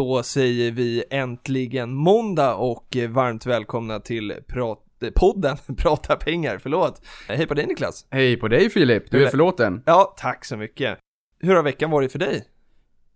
[0.00, 4.78] Då säger vi äntligen måndag och varmt välkomna till prat
[5.14, 7.02] podden Prata pengar, förlåt.
[7.28, 8.06] Hej på dig Niklas.
[8.10, 9.82] Hej på dig Filip, du är förlåten.
[9.86, 10.98] Ja, tack så mycket.
[11.38, 12.44] Hur har veckan varit för dig?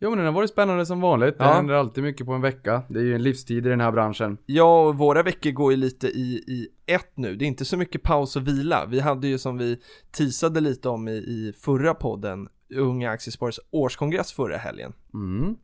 [0.00, 1.38] Jo men den har varit spännande som vanligt.
[1.38, 1.52] Det Ja.
[1.52, 2.82] händer alltid mycket på en vecka.
[2.88, 4.38] Det är ju en livstid i den här branschen.
[4.46, 7.36] Ja, och våra veckor går ju lite i, i ett nu.
[7.36, 8.86] Det är inte så mycket paus och vila.
[8.86, 9.80] Vi hade ju som vi
[10.16, 14.92] teasade lite om i, i förra podden, Unga Aktiesparares årskongress förra helgen.
[15.14, 15.56] Mm.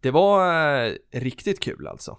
[0.00, 2.16] Det var eh, riktigt kul alltså.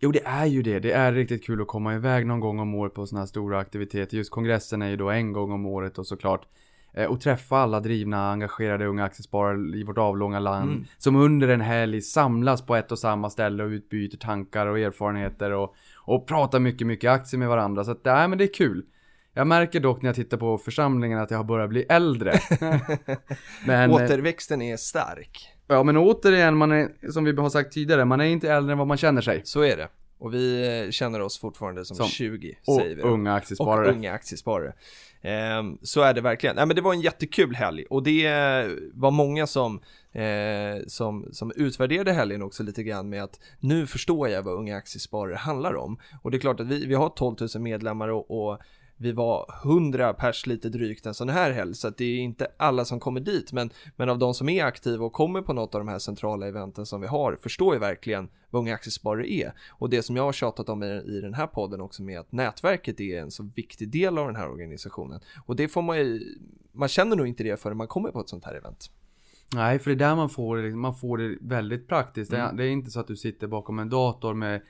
[0.00, 0.78] Jo det är ju det.
[0.78, 3.58] Det är riktigt kul att komma iväg någon gång om året på sådana här stora
[3.58, 4.16] aktiviteter.
[4.16, 6.46] Just kongressen är ju då en gång om året och såklart.
[6.94, 10.70] eh, Och träffa alla drivna, engagerade unga aktiesparare i vårt avlånga land.
[10.70, 10.84] Mm.
[10.98, 15.50] Som under en helg samlas på ett och samma ställe och utbyter tankar och erfarenheter
[15.50, 17.84] och, och pratar mycket, mycket aktier med varandra.
[17.84, 18.84] Så att, nej men det är kul.
[19.34, 22.32] Jag märker dock när jag tittar på församlingen att jag har börjat bli äldre.
[23.66, 25.51] men, eh, Återväxten är stark.
[25.72, 28.78] Ja men återigen, man är, som vi har sagt tidigare, man är inte äldre än
[28.78, 29.40] vad man känner sig.
[29.44, 29.88] Så är det.
[30.18, 33.02] Och vi eh, känner oss fortfarande som, Som- 20, Och säger vi.
[33.02, 33.88] unga aktiesparare.
[33.88, 34.72] Och unga aktiesparare.
[35.22, 36.56] Ehm, så är det verkligen.
[36.56, 38.28] Nej men det var en jättekul helg och det
[38.94, 39.80] var många som,
[40.12, 44.76] eh, som, som utvärderade helgen också lite grann med att nu förstår jag vad unga
[44.76, 45.98] aktiesparare handlar om.
[46.22, 48.58] Och det är klart att vi, vi har 12 000 medlemmar och, och
[49.02, 52.46] vi var 100 pers lite drygt en sån här helg så att det är inte
[52.56, 55.74] alla som kommer dit men, men av de som är aktiva och kommer på något
[55.74, 59.52] av de här centrala eventen som vi har förstår ju verkligen vad unga aktiesparare är.
[59.70, 62.32] Och det som jag har tjatat om i, i den här podden också med att
[62.32, 65.20] nätverket är en så viktig del av den här organisationen.
[65.46, 66.36] Och det får man ju,
[66.72, 68.90] man känner nog inte det förrän man kommer på ett sånt här event.
[69.54, 72.30] Nej, för det är där man får det, man får det väldigt praktiskt.
[72.30, 74.62] Det, är, det är inte så att du sitter bakom en dator med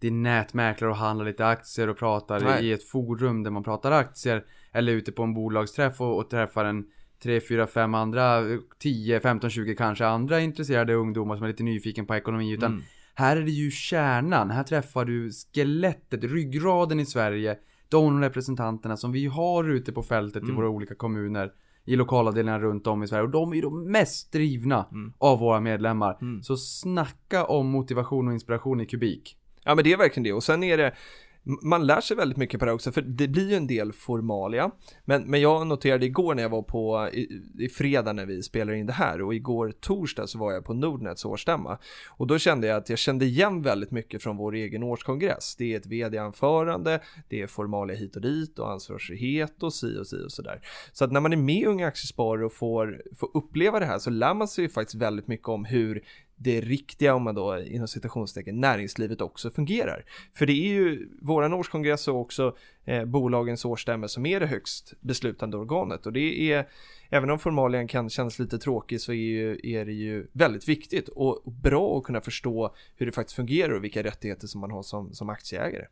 [0.00, 2.66] din nätmäklare och handlar lite aktier och pratar Nej.
[2.66, 4.44] i ett forum där man pratar aktier.
[4.72, 6.84] Eller ute på en bolagsträff och, och träffar en
[7.22, 8.42] 3, 4, 5 andra,
[8.78, 12.50] 10, 15, 20 kanske andra intresserade ungdomar som är lite nyfiken på ekonomi.
[12.52, 12.82] Utan Mm.
[13.14, 14.50] här är det ju kärnan.
[14.50, 17.58] Här träffar du skelettet, ryggraden i Sverige.
[17.88, 20.56] De representanterna som vi har ute på fältet i Mm.
[20.56, 21.52] våra olika kommuner.
[21.84, 23.22] I lokalavdelningar runt om i Sverige.
[23.24, 25.12] Och de är ju de mest drivna Mm.
[25.18, 26.18] av våra medlemmar.
[26.20, 26.42] Mm.
[26.42, 29.36] Så snacka om motivation och inspiration i kubik.
[29.64, 30.32] Ja men det är verkligen det.
[30.32, 30.94] Och sen är det
[31.42, 34.70] man lär sig väldigt mycket på det också för det blir ju en del formalia.
[35.04, 38.72] Men, men jag noterade igår när jag var på i, i fredag när vi spelar
[38.72, 41.78] in det här och igår torsdag så var jag på Nordnets årsstämma.
[42.08, 45.56] Och då kände jag att jag kände igen väldigt mycket från vår egen årskongress.
[45.56, 50.06] Det är ett vd-anförande det är formalia hit och dit och ansvarsfrihet och si och
[50.06, 50.60] si och sådär
[50.92, 53.98] så att när man är med i Unga Aktiesparare och får, får uppleva det här
[53.98, 56.02] så lär man sig ju faktiskt väldigt mycket om hur
[56.42, 60.04] det riktiga, om man då inom citationstecken, näringslivet också fungerar.
[60.34, 64.94] För det är ju våran årskongress och också eh, bolagens årsstämma som är det högst
[65.00, 66.68] beslutande organet och det är,
[67.10, 71.08] även om formalian kan kännas lite tråkig så är, ju, är det ju väldigt viktigt
[71.08, 74.82] och bra att kunna förstå hur det faktiskt fungerar och vilka rättigheter som man har
[74.82, 75.86] som, som aktieägare.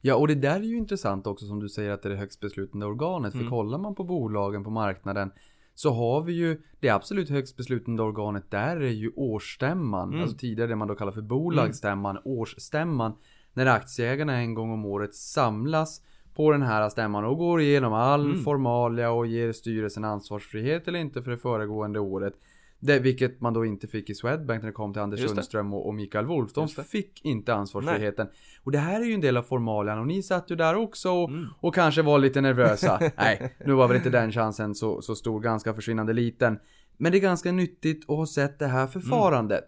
[0.00, 2.18] Ja, och det där är ju intressant också som du säger att det är det
[2.18, 3.34] högst beslutande organet.
[3.34, 3.44] Mm.
[3.44, 5.30] För kollar man på bolagen på marknaden
[5.80, 10.08] så har vi ju det absolut högst beslutande organet där är ju årsstämman.
[10.08, 10.22] Mm.
[10.22, 13.12] Alltså tidigare det man då kallar för bolagsstämman, årsstämman.
[13.52, 16.02] När aktieägarna en gång om året samlas
[16.34, 18.42] på den här stämman och går igenom all Mm.
[18.42, 22.34] formalia och ger styrelsen ansvarsfrihet eller inte för det föregående året.
[22.80, 25.20] Det, vilket man då inte fick i Swedbank när det kom till Anders.
[25.28, 26.52] Sundström och, och Mikael Wolf.
[26.52, 28.28] De fick inte ansvarsfriheten.
[28.64, 31.10] Och det här är ju en del av formalian och ni satt ju där också
[31.10, 31.46] och, Mm.
[31.60, 33.00] och kanske var lite nervösa.
[33.16, 36.58] Nej, nu var väl inte den chansen så, så stor, ganska försvinnande liten.
[36.96, 39.64] Men det är ganska nyttigt att ha sett det här förfarandet.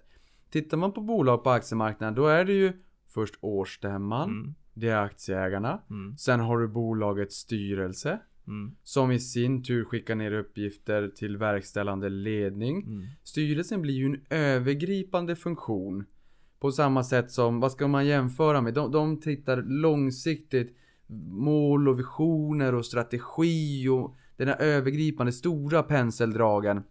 [0.50, 2.72] Tittar man på bolag på aktiemarknaden då är det ju
[3.14, 4.54] först årsstämman, Mm.
[4.74, 5.80] det är aktieägarna.
[5.90, 6.16] Mm.
[6.16, 8.76] Sen har du bolagets styrelse Mm.
[8.82, 12.82] som i sin tur skickar ner uppgifter till verkställande ledning.
[12.82, 13.06] Mm.
[13.22, 16.04] Styrelsen blir ju en övergripande funktion.
[16.60, 18.74] På samma sätt som, vad ska man jämföra med?
[18.74, 20.76] De, de tittar långsiktigt.
[21.26, 26.82] Mål och visioner och strategi och den här övergripande stora penseldragen.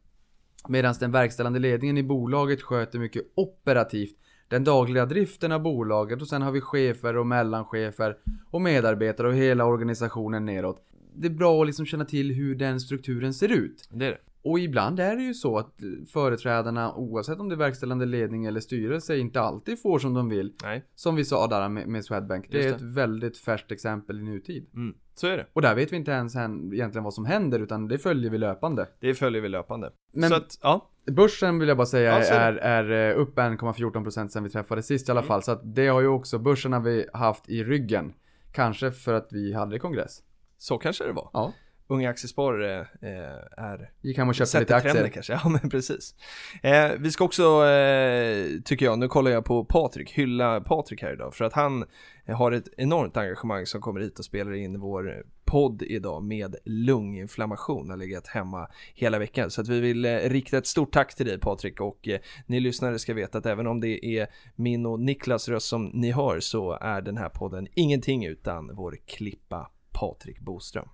[0.68, 4.18] Medan den verkställande ledningen i bolaget sköter mycket operativt.
[4.48, 8.18] Den dagliga driften av bolaget och sen har vi chefer och mellanchefer
[8.52, 10.91] och medarbetare och hela organisationen neråt.
[11.16, 13.88] Det är bra att liksom känna till hur den strukturen ser ut.
[13.92, 14.18] Det är det.
[14.44, 15.74] Och ibland är det ju så att
[16.22, 20.54] företrädarna, oavsett om det är verkställande ledning eller styrelse, inte alltid får som de vill.
[20.64, 22.48] Nej, Som vi sa där med, med Swedbank.
[22.52, 22.86] Det är Just ett det.
[22.88, 24.66] väldigt färskt exempel i nutid.
[24.76, 24.96] mm.
[25.16, 25.46] så är det.
[25.54, 28.38] Och där vet vi inte ens hän- egentligen vad som händer, utan det följer vi
[28.38, 28.88] löpande.
[29.00, 29.92] Det följer vi löpande.
[30.14, 33.38] Men- Så att, ja, Börsen vill jag bara säga Ja, är är, är eh, upp
[33.38, 35.28] 1,14% sen vi träffades sist i alla Mm.
[35.28, 35.44] fall.
[35.44, 38.14] Så att det har ju också, börsen har vi haft i ryggen.
[38.52, 40.20] Kanske för att vi hade kongress.
[40.62, 41.30] Så kanske det var.
[41.34, 41.54] Ja.
[41.88, 44.94] Unga aktiesparare eh, är Gick hem och köpte lite aktier.
[44.94, 46.16] trenden kanske, ja men precis.
[46.64, 51.14] Eh, vi ska också, eh, tycker jag, nu kollar jag på Patrik, hylla Patrik här
[51.14, 51.86] idag för att han
[52.28, 57.90] har ett enormt engagemang som kommer hit och spelar in vår podd idag med lunginflammation,
[57.90, 59.52] har legat hemma hela veckan.
[59.52, 62.60] Så att vi vill eh, rikta ett stort tack till dig Patrik och eh, ni
[62.60, 66.40] lyssnare ska veta att även om det är min och Niklas röst som ni hör
[66.40, 70.88] så är den här podden ingenting utan vår klippa Patrik Boström.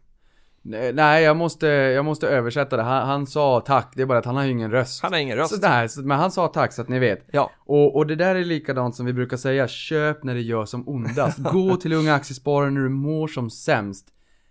[0.94, 2.84] Nej, jag måste, jag måste översätta det.
[2.84, 5.04] Han, han sa tack, det är bara att han har ju ingen röst.
[5.04, 5.54] Han har ingen röst.
[5.54, 7.26] Så där, så, men han sa tack så att ni vet.
[7.32, 10.66] Ja, Och, och det där är likadant som vi brukar säga, köp när det gör
[10.66, 11.38] som ondast.
[11.38, 14.08] Gå till Unga Aktiesparare när du mår som sämst.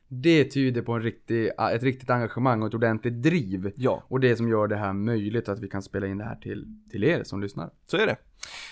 [0.08, 3.72] Det tyder på en riktig, ett riktigt engagemang och ett ordentligt driv.
[3.76, 4.02] ja.
[4.08, 6.66] Och det som gör det här möjligt att vi kan spela in det här till,
[6.90, 7.70] till er som lyssnar.
[7.86, 8.16] Så är det.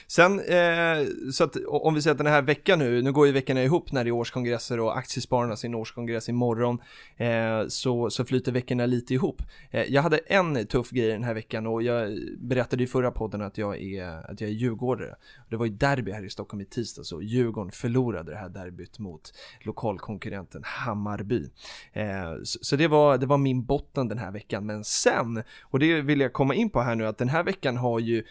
[0.06, 3.32] Sen, eh, så att om vi säger att den här veckan nu, nu går ju
[3.32, 6.78] veckorna ihop när det är årskongresser och aktiespararna sin årskongress imorgon,
[7.16, 9.42] eh, så, så flyter veckorna lite ihop.
[9.70, 13.42] Eh, jag hade en tuff grej den här veckan och jag berättade i förra podden
[13.42, 15.14] att jag är, att jag är djurgårdare.
[15.50, 18.98] Det var ju derby här i Stockholm i tisdags och Djurgården förlorade det här derbyt
[18.98, 21.50] mot lokalkonkurrenten Hammarby.
[21.92, 25.78] Eh, så, så det, var, det var min botten den här veckan, men sen, och
[25.78, 28.24] det vill jag komma in på här nu, att den här veckan har ju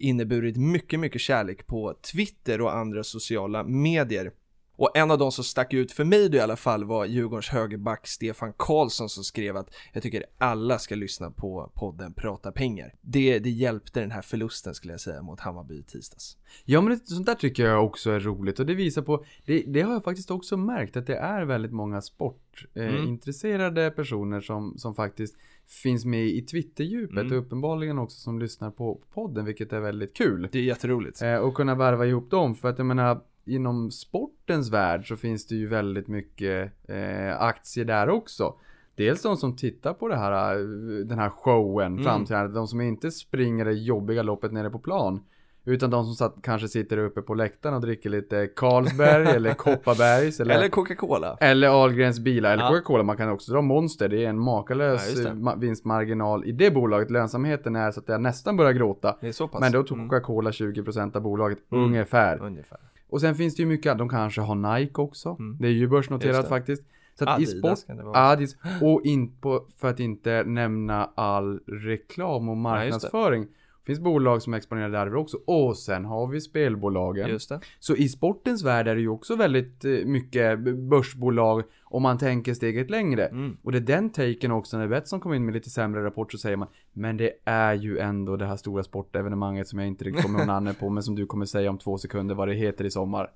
[0.00, 4.32] inneburit mycket, mycket kärlek på Twitter och andra sociala medier.
[4.80, 7.48] Och en av de som stack ut för mig då i alla fall var Djurgårdens
[7.48, 12.94] högerback Stefan Karlsson som skrev att jag tycker alla ska lyssna på podden Prata pengar.
[13.00, 16.36] Det, det hjälpte den här förlusten skulle jag säga mot Hammarby i tisdags.
[16.64, 19.64] Ja men det, sånt där tycker jag också är roligt och det visar på, det,
[19.66, 22.40] det har jag faktiskt också märkt att det är väldigt många sportintresserade
[22.74, 22.94] Mm.
[22.94, 25.36] eh, intresserade personer som, som faktiskt
[25.82, 27.32] finns med i Twitterdjupet Mm.
[27.32, 30.48] och uppenbarligen också som lyssnar på, på podden vilket är väldigt kul.
[30.52, 31.22] Det är jätteroligt.
[31.22, 35.46] Eh, och kunna värva ihop dem för att jag menar inom sportens värld så finns
[35.46, 38.54] det ju väldigt mycket eh, aktier där också.
[38.94, 40.60] Dels de som tittar på det här, eh,
[41.06, 42.04] den här showen, Mm.
[42.04, 45.20] framträdandet, de som inte springer det jobbiga loppet nere på plan.
[45.64, 50.40] Utan de som satt, kanske sitter uppe på läktaren och dricker lite Carlsberg eller Kopparbergs
[50.40, 51.38] eller, Eller eller, Coca-Cola.
[51.70, 52.68] Ahlgrens bilar eller Ja.
[52.68, 53.02] Coca-Cola.
[53.02, 54.08] Man kan också dra Monster.
[54.08, 57.10] Det är en Ja, makalös ma- vinstmarginal i det bolaget.
[57.10, 59.16] Lönsamheten är så att jag nästan börjar gråta.
[59.20, 59.60] Det är så pass.
[59.60, 60.08] Men då tog Mm.
[60.08, 61.84] Coca-Cola 20% av bolaget Mm.
[61.84, 62.42] ungefär.
[62.42, 62.80] Ungefär.
[63.10, 65.36] Och sen finns det ju mycket, de kanske har Nike också.
[65.38, 65.56] Mm.
[65.60, 66.82] Det är ju börsnoterat faktiskt.
[67.18, 68.30] Så att Adidas i sport, kan det vara.
[68.30, 73.42] Adis, och in på, för att inte nämna all reklam och Ja, marknadsföring.
[73.42, 73.48] Det
[73.86, 75.36] finns bolag som exponerar där också.
[75.46, 77.28] Och sen har vi spelbolagen.
[77.28, 77.60] Just det.
[77.78, 82.54] Så i sportens värld är det ju också väldigt eh, mycket börsbolag om man tänker
[82.54, 83.26] steget längre.
[83.26, 83.56] Mm.
[83.62, 86.38] Och det är den taken också när Betsson kom in med lite sämre rapport så
[86.38, 90.22] säger man Men det är ju ändå det här stora sportevenemanget som jag inte riktigt
[90.24, 92.84] kommer ihåg namnet på men som du kommer säga om två sekunder vad det heter
[92.84, 93.30] i sommar.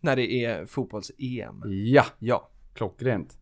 [0.00, 1.62] När det är fotbolls-EM.
[1.66, 2.48] Ja, Ja.
[2.74, 3.38] klockrent.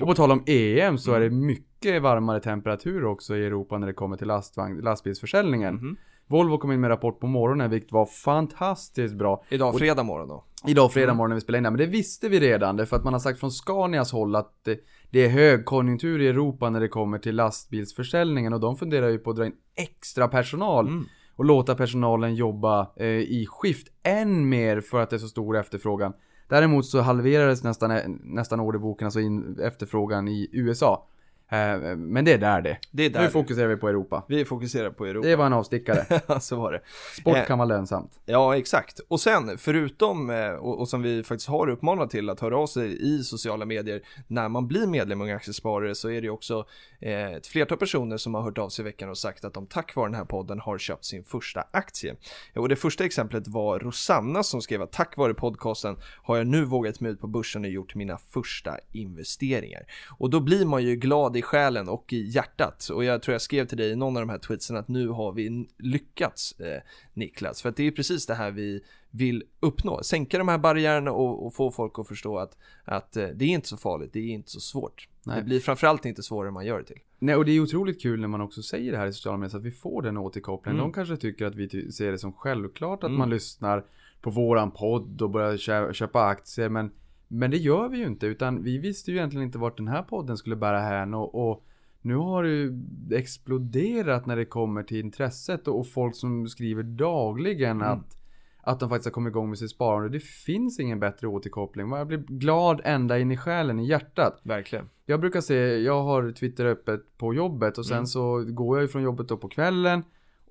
[0.00, 1.30] Och på tal om EM så är Mm.
[1.40, 5.74] det mycket varmare temperatur också i Europa när det kommer till lastvagn, lastbilsförsäljningen.
[5.74, 5.96] Mhm.
[6.26, 9.44] Volvo kom in med rapport på morgonen vilket var fantastiskt bra.
[9.48, 10.44] Idag fredag morgon då.
[10.66, 11.16] Idag fredag Mm.
[11.16, 11.70] morgon när vi spelar in det.
[11.70, 12.76] Men det visste vi redan.
[12.76, 14.78] Därför att man har sagt från Scanias håll att det,
[15.10, 18.52] det är högkonjunktur i Europa när det kommer till lastbilsförsäljningen.
[18.52, 20.86] Och de funderar ju på att dra in extra personal.
[20.88, 21.04] Mm.
[21.36, 25.56] Och låta personalen jobba eh, i skift än mer för att det är så stor
[25.56, 26.12] efterfrågan.
[26.48, 31.08] Däremot så halverades nästan, nästan orderboken, alltså in, efterfrågan i USA.
[31.52, 32.78] Eh, men det är där det.
[32.90, 33.28] Det är Nu där.
[33.28, 34.24] fokuserar vi på Europa.
[34.28, 35.28] Vi fokuserar på Europa.
[35.28, 36.20] Det var en avstickare.
[36.40, 36.80] så var det.
[37.20, 38.20] Sport Eh, kan vara lönsamt.
[38.24, 39.00] Ja, exakt.
[39.08, 43.14] Och sen, förutom, eh, och, som vi faktiskt har uppmanat till att höra av sig
[43.14, 46.64] i sociala medier när man blir medlem i Unga Aktiesparare så är det också
[47.00, 49.96] ett flertal personer som har hört av sig i veckan och sagt att de tack
[49.96, 52.16] vare den här podden har köpt sin första aktie.
[52.54, 56.64] Och det första exemplet var Rosanna som skrev att tack vare podcasten har jag nu
[56.64, 59.82] vågat mig ut på börsen och gjort mina första investeringar.
[60.18, 62.88] Och då blir man ju glad i själen och i hjärtat.
[62.92, 65.08] Och jag tror jag skrev till dig i någon av de här tweetsen att nu
[65.08, 66.80] har vi lyckats eh,
[67.14, 67.62] Niklas.
[67.62, 68.80] För att det är precis det här vi
[69.10, 70.02] vill uppnå.
[70.02, 73.48] Sänka de här barriärerna och, och få folk att förstå att, att eh, det är
[73.48, 75.08] inte så farligt, det är inte så svårt.
[75.24, 75.36] Nej.
[75.36, 76.98] Det blir framförallt inte svårare än man gör det till.
[77.18, 79.50] Nej, och det är otroligt kul när man också säger det här i sociala medier
[79.50, 80.80] så att vi får den återkopplingen.
[80.80, 80.90] Mm.
[80.90, 83.18] De kanske tycker att vi ser det som självklart att Mm.
[83.18, 83.84] man lyssnar
[84.20, 86.68] på våran podd och börjar kö- köpa aktier.
[86.68, 86.90] Men,
[87.32, 90.02] men det gör vi ju inte, utan vi visste ju egentligen inte vart den här
[90.02, 91.64] podden skulle bära hän och, och
[92.04, 92.78] Nu har det ju
[93.10, 97.92] exploderat när det kommer till intresset och, och folk som skriver dagligen Mm.
[97.92, 98.18] att
[98.64, 100.08] att de faktiskt har kommit igång med sitt sparande.
[100.08, 101.90] Det finns ingen bättre återkoppling.
[101.90, 104.40] Jag blir glad ända in i själen, i hjärtat.
[104.42, 104.88] Verkligen.
[105.06, 108.06] Jag brukar se, jag har Twitter öppet på jobbet och sen Mm.
[108.06, 110.02] så går jag ifrån jobbet då på kvällen.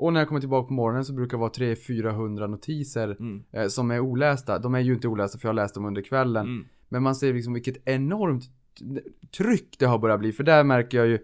[0.01, 3.43] Och när jag kommer tillbaka på morgonen så brukar det vara 300-400 notiser Mm.
[3.51, 4.59] eh, som är olästa.
[4.59, 6.45] De är ju inte olästa för jag har läst dem under kvällen.
[6.45, 6.65] Mm.
[6.89, 8.43] Men man ser liksom vilket enormt
[9.37, 10.31] tryck det har börjat bli.
[10.31, 11.19] För där märker jag ju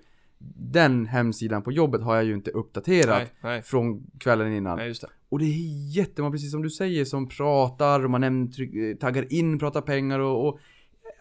[0.59, 3.61] den hemsidan på jobbet har jag ju inte uppdaterat Nej, nej.
[3.61, 4.77] från kvällen innan.
[4.77, 5.07] Nej, just det.
[5.29, 9.33] Och det är jättemånga, precis som du säger, som pratar och man nämner, eh, taggar
[9.33, 10.59] in, pratar pengar och, och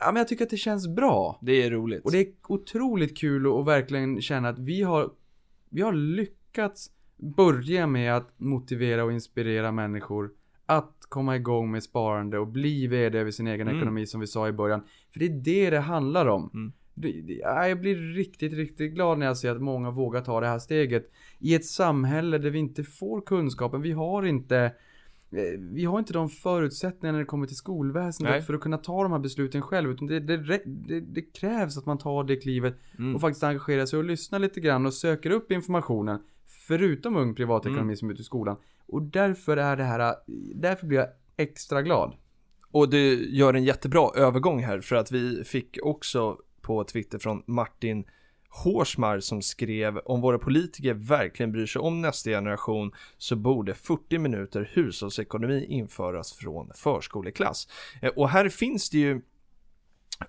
[0.00, 1.38] Ja men jag tycker att det känns bra.
[1.42, 2.04] Det är roligt.
[2.04, 5.10] Och det är otroligt kul att verkligen känna att vi har
[5.68, 10.30] Vi har lyckats börja med att motivera och inspirera människor
[10.66, 13.76] att komma igång med sparande och bli vd över sin egen Mm.
[13.80, 14.82] ekonomi som vi sa i början.
[15.12, 16.50] För det är det det handlar om.
[16.54, 16.72] Mm.
[17.40, 21.10] Jag blir riktigt, riktigt glad när jag ser att många vågar ta det här steget.
[21.38, 23.82] I ett samhälle där vi inte får kunskapen.
[23.82, 24.58] Vi har inte
[25.30, 28.42] eh, vi har inte de förutsättningarna när det kommer till skolväsendet Nej.
[28.42, 29.90] för att kunna ta de här besluten själv.
[29.90, 33.14] Utan det, det, det, det krävs att man tar det klivet Mm.
[33.14, 36.18] och faktiskt engagerar sig och lyssnar lite grann och söker upp informationen.
[36.68, 37.96] Förutom ung privatekonomi Mm.
[37.96, 38.56] som är ute i skolan.
[38.86, 40.14] Och därför är det här,
[40.54, 42.14] därför blir jag extra glad.
[42.70, 47.42] Och det gör en jättebra övergång här för att vi fick också på Twitter från
[47.46, 48.04] Martin
[48.48, 54.18] Hårsmar som skrev om våra politiker verkligen bryr sig om nästa generation så borde 40
[54.18, 57.68] minuter hushållsekonomi införas från förskoleklass.
[58.02, 59.20] Eh, Och här finns det ju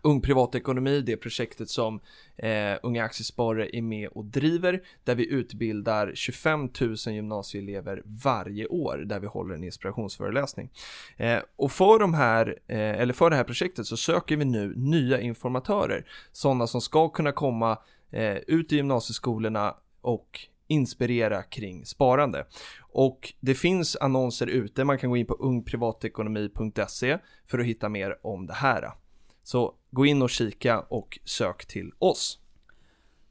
[0.01, 1.99] Ung Privatekonomi, det projektet som
[2.35, 8.97] eh, Unga Aktiesparare är med och driver, där vi utbildar 25 000 gymnasieelever varje år,
[8.97, 10.69] där vi håller en inspirationsföreläsning.
[11.17, 14.73] Eh, och för, de här, eh, eller för det här projektet så söker vi nu
[14.75, 17.77] nya informatörer, sådana som ska kunna komma
[18.11, 22.45] eh, ut i gymnasieskolorna och inspirera kring sparande.
[22.79, 28.17] Och det finns annonser ute, man kan gå in på ungprivatekonomi.se för att hitta mer
[28.21, 28.91] om det här.
[29.47, 32.39] Så gå in och kika och sök till oss.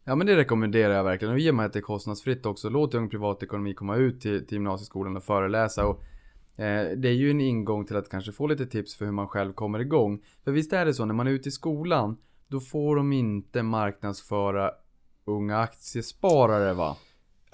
[0.05, 1.35] Ja men det rekommenderar jag verkligen.
[1.35, 2.69] Och i och med att det är kostnadsfritt också.
[2.69, 5.87] Låt ung privatekonomi komma ut till, till gymnasieskolan och föreläsa.
[5.87, 6.03] Och,
[6.61, 9.29] eh, det är ju en ingång till att kanske få lite tips för hur man
[9.29, 10.23] själv kommer igång.
[10.45, 12.17] För visst är det så, när man är ute i skolan.
[12.49, 14.71] Då får de inte marknadsföra
[15.25, 16.97] unga aktiesparare va?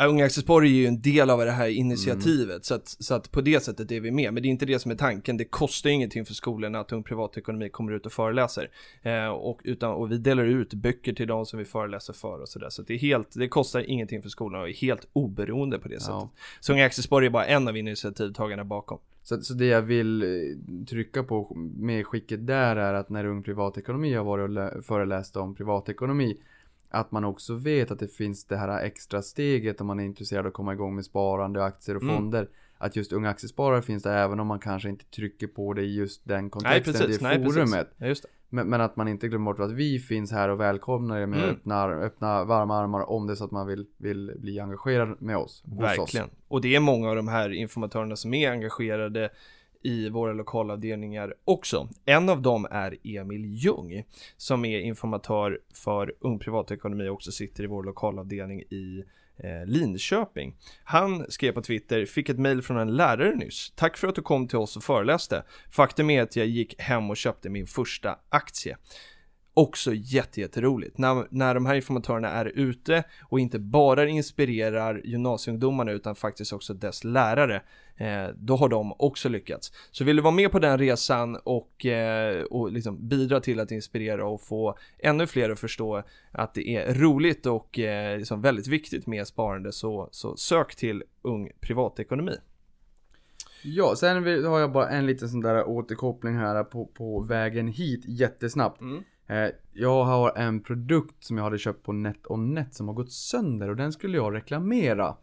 [0.03, 3.33] Ja, Unga Aktiesparare är ju en del av det här initiativet så, att, så att
[3.33, 4.35] på det sättet är vi med.
[4.35, 5.37] Men det är inte det som är tanken.
[5.37, 8.71] Det kostar ingenting för skolorna att Ung Privatekonomi kommer ut och föreläser.
[9.03, 12.49] Eh, och, utan, och vi delar ut böcker till de som vi föreläser för och
[12.49, 12.71] sådär.
[12.71, 15.89] Så att det är helt, det kostar ingenting för skolorna och är helt oberoende på
[15.89, 16.15] det sättet.
[16.15, 16.31] Ja.
[16.61, 18.99] Så Unga Aktiesparare är bara en av initiativtagarna bakom.
[19.23, 23.43] Så, så det jag vill eh, trycka på med skicket där är att när Ung
[23.43, 26.37] Privatekonomi har varit och lä- föreläst om privatekonomi
[26.93, 30.41] att man också vet att det finns det här extra steget om man är intresserad
[30.41, 32.15] av att komma igång med sparande, aktier och Mm.
[32.17, 32.49] fonder.
[32.79, 35.95] Att just unga aktiesparare finns där även om man kanske inte trycker på det i
[35.95, 37.89] just den Nej kontexten, precis, det nej forumet.
[37.97, 38.17] Ja, det.
[38.49, 41.39] Men, men att man inte glömmer bort att vi finns här och välkomnar er med
[41.39, 41.51] Mm.
[41.51, 45.37] öppna, öppna varma armar om det är så att man vill, vill bli engagerad med
[45.37, 45.63] oss.
[45.67, 46.27] Verkligen.
[46.27, 46.33] Oss.
[46.49, 49.31] Och det är många av de här informatörerna som är engagerade
[49.83, 51.89] i våra lokalavdelningar också.
[52.05, 54.05] En av dem är Emil Ljung
[54.37, 59.05] som är informatör för Ung Privatekonomi och också sitter i vår lokalavdelning i
[59.37, 60.57] eh, Linköping.
[60.85, 63.73] Han skrev på Twitter, fick ett mejl från en lärare nyss.
[63.77, 65.45] Tack för att du kom till oss och föreläste.
[65.71, 68.77] Faktum är att jag gick hem och köpte min första aktie.
[69.55, 70.99] Också jätte, jätteroligt.
[70.99, 76.75] När, när de här informatörerna är ute och inte bara inspirerar gymnasieungdomarna utan faktiskt också
[76.75, 77.63] dess lärare,
[77.97, 79.73] eh, då har de också lyckats.
[79.91, 83.71] Så vill du vara med på den resan och, eh, och liksom bidra till att
[83.71, 88.67] inspirera och få ännu fler att förstå att det är roligt och eh, liksom väldigt
[88.67, 92.37] viktigt med sparande så, så sök till Ung Privatekonomi.
[93.65, 98.05] Ja, sen har jag bara en liten sån där återkoppling här på, på vägen hit
[98.05, 98.81] jättesnabbt.
[98.81, 99.03] Mm.
[99.33, 103.69] Eh, jag har en produkt som jag hade köpt på NetOnNet som har gått sönder
[103.71, 105.15] och den skulle jag reklamera.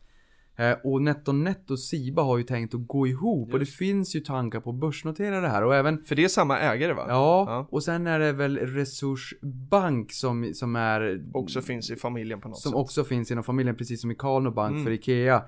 [0.56, 4.20] Eh, och NetOnNet och Siba har ju tänkt att gå ihop och det finns ju
[4.20, 7.06] tankar på att börsnotera det här och även För det är samma ägare va?
[7.08, 7.68] Ja, Ja.
[7.72, 12.58] och sen är det väl Resursbank som, som är Också finns i familjen på något
[12.60, 12.78] Som sätt.
[12.80, 14.84] också finns inom familjen precis som i Karlno Bank Mm.
[14.84, 15.44] för Ikea.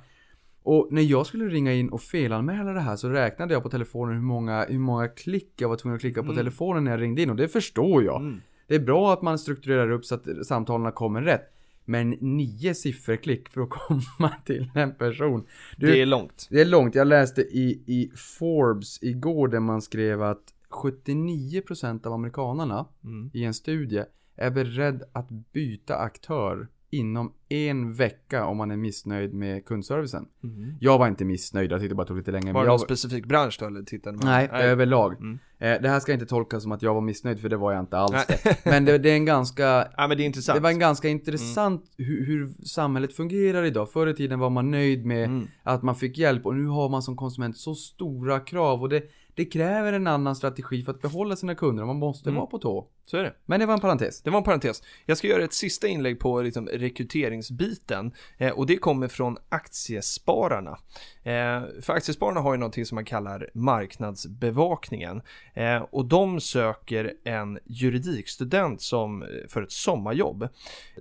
[0.64, 4.16] Och när jag skulle ringa in och felanmäla det här så räknade jag på telefonen
[4.16, 6.36] hur många, hur många klick jag var tvungen att klicka på Mm.
[6.38, 8.22] telefonen när jag ringde in och det förstår jag.
[8.22, 8.42] Mm.
[8.72, 11.54] Det är bra att man strukturerar upp så att samtalen kommer rätt.
[11.86, 15.46] Men nio sifferklick för att komma till en person.
[15.78, 16.48] Du, Det är långt.
[16.50, 16.96] det är långt.
[16.96, 23.32] Jag läste i, i Forbes igår där man skrev att 79% av amerikanarna Mm.
[23.34, 24.04] i en studie
[24.36, 30.26] är beredd att byta aktör inom en vecka om man är missnöjd med kundservicen.
[30.44, 30.76] Mm.
[30.80, 32.54] Jag var inte missnöjd, jag tyckte det bara tog lite längre.
[32.54, 34.26] Var det någon specifik bransch då eller tittade man?
[34.26, 35.14] Nej, överlag.
[35.14, 35.40] Mm.
[35.60, 37.80] Eh, det här ska inte tolkas som att jag var missnöjd, för det var jag
[37.80, 38.12] inte alls.
[38.14, 38.40] Nej.
[38.44, 38.66] Det.
[38.72, 40.58] Men det, det är en ganska Ja men det är intressant.
[40.58, 43.92] Det var en ganska intressant hur, hur samhället fungerar idag.
[43.92, 45.48] Förr i tiden var man nöjd med Mm.
[45.64, 49.04] att man fick hjälp och nu har man som konsument så stora krav och det,
[49.36, 51.86] det kräver en annan strategi för att behålla sina kunder.
[51.86, 52.38] Man måste Mm.
[52.40, 52.88] vara på tå.
[53.06, 53.34] Så är det.
[53.46, 54.22] Men det var en parentes.
[54.22, 54.84] Det var en parentes.
[55.06, 60.78] Jag ska göra ett sista inlägg på liksom, rekryteringsbiten eh, och det kommer från Aktiespararna.
[61.24, 65.22] Eh, för Aktiespararna har ju någonting som man kallar marknadsbevakningen
[65.54, 70.48] eh, och de söker en juridikstudent som, för ett sommarjobb.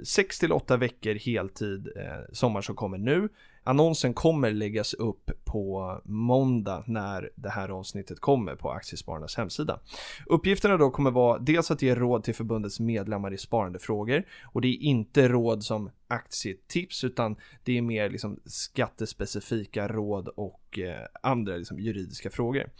[0.04, 3.28] 6 till 8 veckor heltid eh, sommar som kommer nu.
[3.71, 9.81] Annonsen kommer läggas upp på måndag när det här avsnittet kommer på Aktiespararnas hemsida.
[10.27, 14.69] Uppgifterna då kommer vara dels att ge råd till förbundets medlemmar i sparandefrågor och det
[14.69, 21.57] är inte råd som aktietips utan det är mer liksom skattespecifika råd och eh, andra
[21.57, 22.71] liksom juridiska frågor.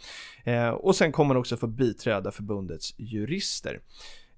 [0.43, 3.81] Eh, och sen kommer man också få biträda förbundets jurister.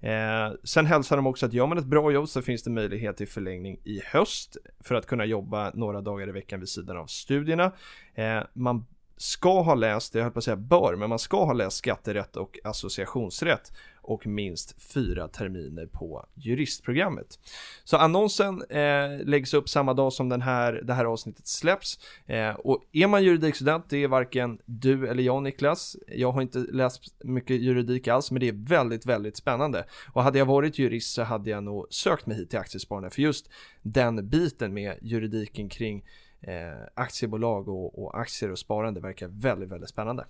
[0.04, 3.16] Eh, sen hälsar de också att gör man ett bra jobb så finns det möjlighet
[3.16, 7.06] till förlängning i höst för att kunna jobba några dagar i veckan vid sidan av
[7.06, 7.72] studierna.
[8.14, 11.52] Eh, man ska ha läst, jag höll på att säga bör, men man ska ha
[11.52, 13.72] läst skatterätt och associationsrätt
[14.06, 17.38] och minst fyra terminer på juristprogrammet.
[17.84, 21.98] Så annonsen eh, läggs upp samma dag som den här, det här avsnittet släpps.
[22.26, 25.96] Eh, och är man juridikstudent, det är varken du eller jag Niklas.
[26.08, 29.84] Jag har inte läst mycket juridik alls, men det är väldigt, väldigt spännande.
[30.12, 33.22] Och hade jag varit jurist så hade jag nog sökt mig hit till Aktiespararna för
[33.22, 33.50] just
[33.82, 36.04] den biten med juridiken kring
[36.46, 36.54] eh,
[36.94, 40.24] aktiebolag och, och aktier och sparande verkar väldigt, väldigt spännande.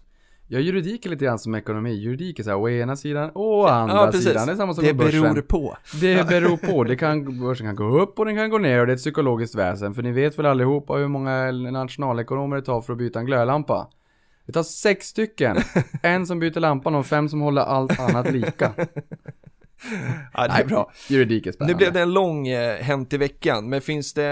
[0.47, 1.91] Ja, juridik är lite grann som ekonomi.
[1.93, 4.47] Juridik är så här å ena sidan och å andra Ja, sidan.
[4.47, 5.23] Det är samma som Det med börsen.
[5.23, 5.77] beror på.
[6.01, 6.85] Det beror på.
[6.85, 9.01] Det kan, börsen kan gå upp och den kan gå ner och det är ett
[9.01, 9.95] psykologiskt väsen.
[9.95, 13.89] För ni vet väl allihopa hur många nationalekonomer det tar för att byta en glödlampa?
[14.47, 15.57] Det tar sex stycken.
[16.03, 18.73] En som byter lampan och fem som håller allt annat lika.
[20.35, 20.91] Ja, Nej, bra.
[21.09, 21.75] Juridik är Nu spännande.
[21.75, 24.25] blev det en lång eh, Hänt i veckan, men finns det,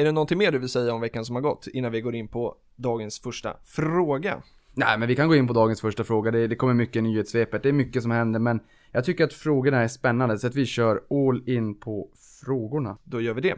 [0.00, 2.14] är det någonting mer du vill säga om veckan som har gått innan vi går
[2.14, 4.42] in på dagens första fråga?
[4.76, 6.30] Nej, men vi kan gå in på dagens första fråga.
[6.30, 7.62] Det, det kommer mycket nyhetssvepet.
[7.62, 8.60] Det är mycket som händer, men
[8.92, 12.08] jag tycker att frågorna är spännande så att vi kör all in på
[12.44, 12.96] frågorna.
[13.04, 13.54] Då gör vi det.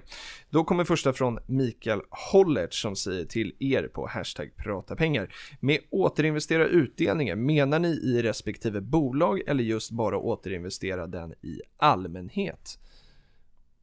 [0.56, 2.00] Då kommer första från Mikael
[2.32, 5.34] Hollert som säger till er på hashtag prata pengar.
[5.60, 12.78] Med återinvestera utdelningen, menar ni i respektive bolag eller just bara återinvestera den i allmänhet?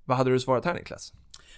[0.05, 1.13] Vad hade du svarat här Niklas?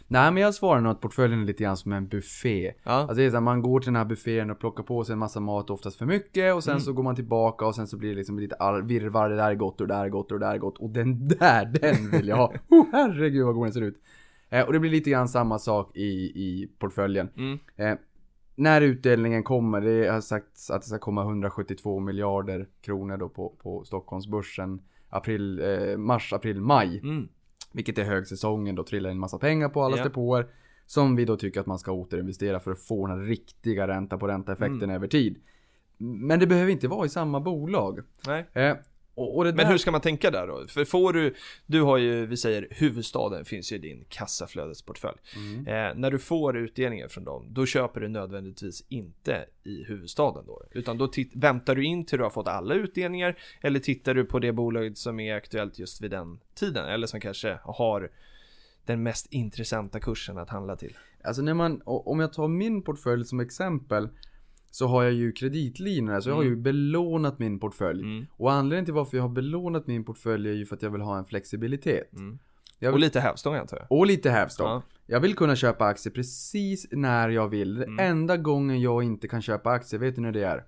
[0.07, 2.73] Nej, men jag svarar nog att portföljen är lite grann som en buffé.
[2.83, 5.03] Ja, Alltså det är så här, man går till den här buffén och plockar på
[5.03, 6.53] sig en massa mat, oftast för mycket.
[6.55, 6.81] Och sen Mm.
[6.81, 9.29] så går man tillbaka och sen så blir det liksom lite all- virrvarr.
[9.29, 10.77] Det där är gott och det där är gott och det där är gott.
[10.77, 12.53] Och den där, den vill jag ha.
[12.69, 14.01] Oh, herregud vad god den ser ut.
[14.49, 17.29] Eh, och det blir lite grann samma sak i, i portföljen.
[17.37, 17.59] mm.
[17.75, 17.97] Eh,
[18.57, 23.49] när utdelningen kommer, det har sagts att det ska komma 172 miljarder kronor då på,
[23.49, 24.81] på Stockholmsbörsen.
[25.09, 26.99] April, eh, mars, april, maj.
[27.03, 27.27] Mm.
[27.73, 30.03] Vilket är högsäsongen, då trillar in massa pengar på alla Ja.
[30.03, 30.47] depåer.
[30.85, 34.17] Som vi då tycker att man ska återinvestera för att få den här riktiga ränta
[34.17, 34.89] på ränta effekten Mm.
[34.95, 35.37] över tid.
[35.97, 37.99] Men det behöver inte vara i samma bolag.
[38.27, 38.45] Nej.
[38.53, 38.75] Eh,
[39.15, 39.71] och, och det Men där...
[39.71, 40.67] hur ska man tänka där då?
[40.67, 45.17] För får du, du har ju, vi säger huvudstaden finns ju i din kassaflödesportfölj.
[45.35, 45.67] Mm.
[45.67, 50.61] Eh, när du får utdelningen från dem, då köper du nödvändigtvis inte i huvudstaden då.
[50.71, 54.39] Utan då väntar du in till du har fått alla utdelningar eller tittar du på
[54.39, 58.11] det bolaget som är aktuellt just vid den tiden eller som kanske har
[58.85, 60.97] den mest intressanta kursen att handla till.
[61.23, 64.09] Alltså när man, om jag tar min portfölj som exempel.
[64.75, 68.01] Så har jag ju kreditlinor, så jag har ju belånat min portfölj.
[68.01, 68.25] Mm.
[68.31, 71.01] Och anledningen till varför jag har belånat min portfölj är ju för att jag vill
[71.01, 72.13] ha en flexibilitet.
[72.13, 72.39] Mm.
[72.79, 73.99] Jag Och vill, lite hävstång antar jag.
[73.99, 74.67] och lite hävstång.
[74.67, 74.81] Ja.
[75.05, 77.83] Jag vill kunna köpa aktier precis när jag vill.
[77.83, 77.99] Mm.
[77.99, 80.65] Enda gången jag inte kan köpa aktier, vet du när det är?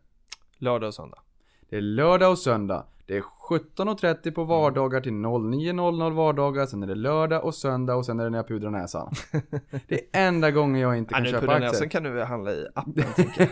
[0.58, 1.20] Lördag och söndag.
[1.70, 2.84] Det är lördag och söndag.
[3.06, 6.66] Det är 17.30 på vardagar till 09.00 vardagar.
[6.66, 9.14] Sen är det lördag och söndag och sen är det när jag pudrar näsan.
[9.88, 11.70] Det är enda gången jag inte Ja, kan på köpa aktier.
[11.72, 12.94] sen kan du handla i appen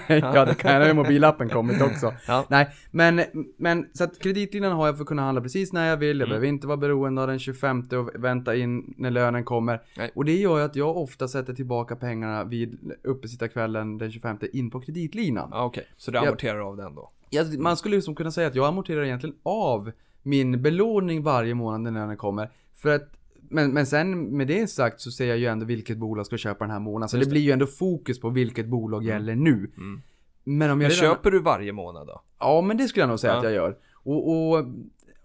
[0.08, 0.20] jag.
[0.36, 0.82] ja, det kan jag.
[0.82, 2.14] Nu har mobilappen kommit också.
[2.28, 2.46] Ja.
[2.50, 3.22] Nej, men,
[3.58, 6.08] men så att kreditlinan har jag för att kunna handla precis när jag vill.
[6.20, 6.30] Jag Mm.
[6.30, 9.82] behöver inte vara beroende av den 25 och vänta in när lönen kommer.
[9.98, 10.12] Nej.
[10.16, 14.70] Och det gör ju att jag ofta sätter tillbaka pengarna vid uppesittarkvällen den 25 in
[14.72, 15.50] på kreditlinan.
[15.52, 16.28] Ja, Okej, så du Ja.
[16.28, 17.12] amorterar av den då?
[17.36, 19.92] Jag, man skulle liksom kunna säga att jag amorterar egentligen av
[20.24, 22.50] min belåning varje månad när lönen kommer.
[22.76, 23.12] För att
[23.50, 26.64] men, men sen med det sagt så ser jag ju ändå vilket bolag ska köpa
[26.64, 27.10] den här månaden.
[27.10, 29.72] Så Just det blir ju ändå fokus på vilket bolag gäller nu.
[29.78, 30.02] Mm.
[30.44, 32.22] Men om jag Men köper du varje månad då?
[32.40, 33.38] Ja, men det skulle jag nog säga Ja.
[33.40, 33.78] att jag gör.
[33.94, 34.66] Och, och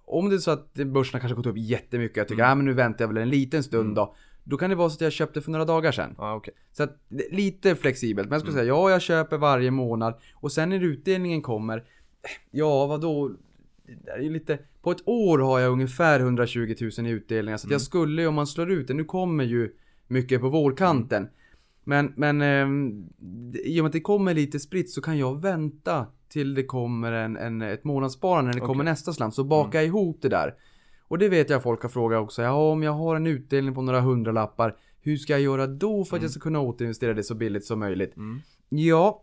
[0.04, 2.52] om det är så att börsen kanske gått upp jättemycket, jag tycker Mm.
[2.52, 3.94] ah, men nu väntar jag väl en liten stund Mm.
[3.94, 4.14] då.
[4.44, 6.14] Då kan det vara så att jag köpte för några dagar sedan.
[6.18, 6.54] Ja, okej.
[6.72, 8.28] Så att, det lite flexibelt.
[8.28, 8.62] Men jag skulle Mm.
[8.64, 10.14] säga, ja jag köper varje månad.
[10.34, 11.84] Och sen när utdelningen kommer,
[12.50, 13.30] ja vadå?
[14.04, 17.56] Det är ju lite, på ett år har jag ungefär 120 000 i utdelningar.
[17.56, 17.72] Så Mm.
[17.72, 19.72] jag skulle, om man slår ut det, nu kommer ju
[20.08, 21.28] mycket på vårkanten.
[21.84, 23.04] Men, men ehm,
[23.64, 27.12] i och med att det kommer lite spritt så kan jag vänta till det kommer
[27.12, 28.92] en, en, ett månadssparande när det kommer Okej.
[28.92, 29.34] nästa slant.
[29.34, 30.54] Så baka ihop det där.
[31.08, 32.42] Och det vet jag folk har frågat också.
[32.42, 34.76] Ja, om jag har en utdelning på några hundralappar.
[35.02, 37.78] Hur ska jag göra då för att jag ska kunna återinvestera det så billigt som
[37.78, 38.16] möjligt?
[38.16, 38.40] Mm.
[38.68, 39.22] Ja,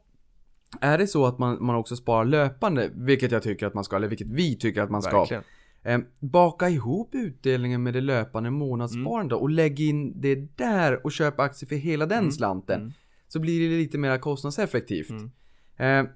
[0.82, 3.96] är det så att man, man också sparar löpande, vilket jag tycker att man ska,
[3.96, 5.20] eller vilket vi tycker att man ska.
[5.20, 5.44] Verkligen.
[5.84, 11.40] Eh, baka ihop utdelningen med det löpande månadssparandet och lägg in det där och köp
[11.40, 12.82] aktier för hela den slanten.
[12.82, 12.94] Mm.
[13.28, 15.10] Så blir det lite mer kostnadseffektivt.
[15.10, 15.26] Mm.
[15.26, 15.32] Eh,
[15.78, 16.08] Men,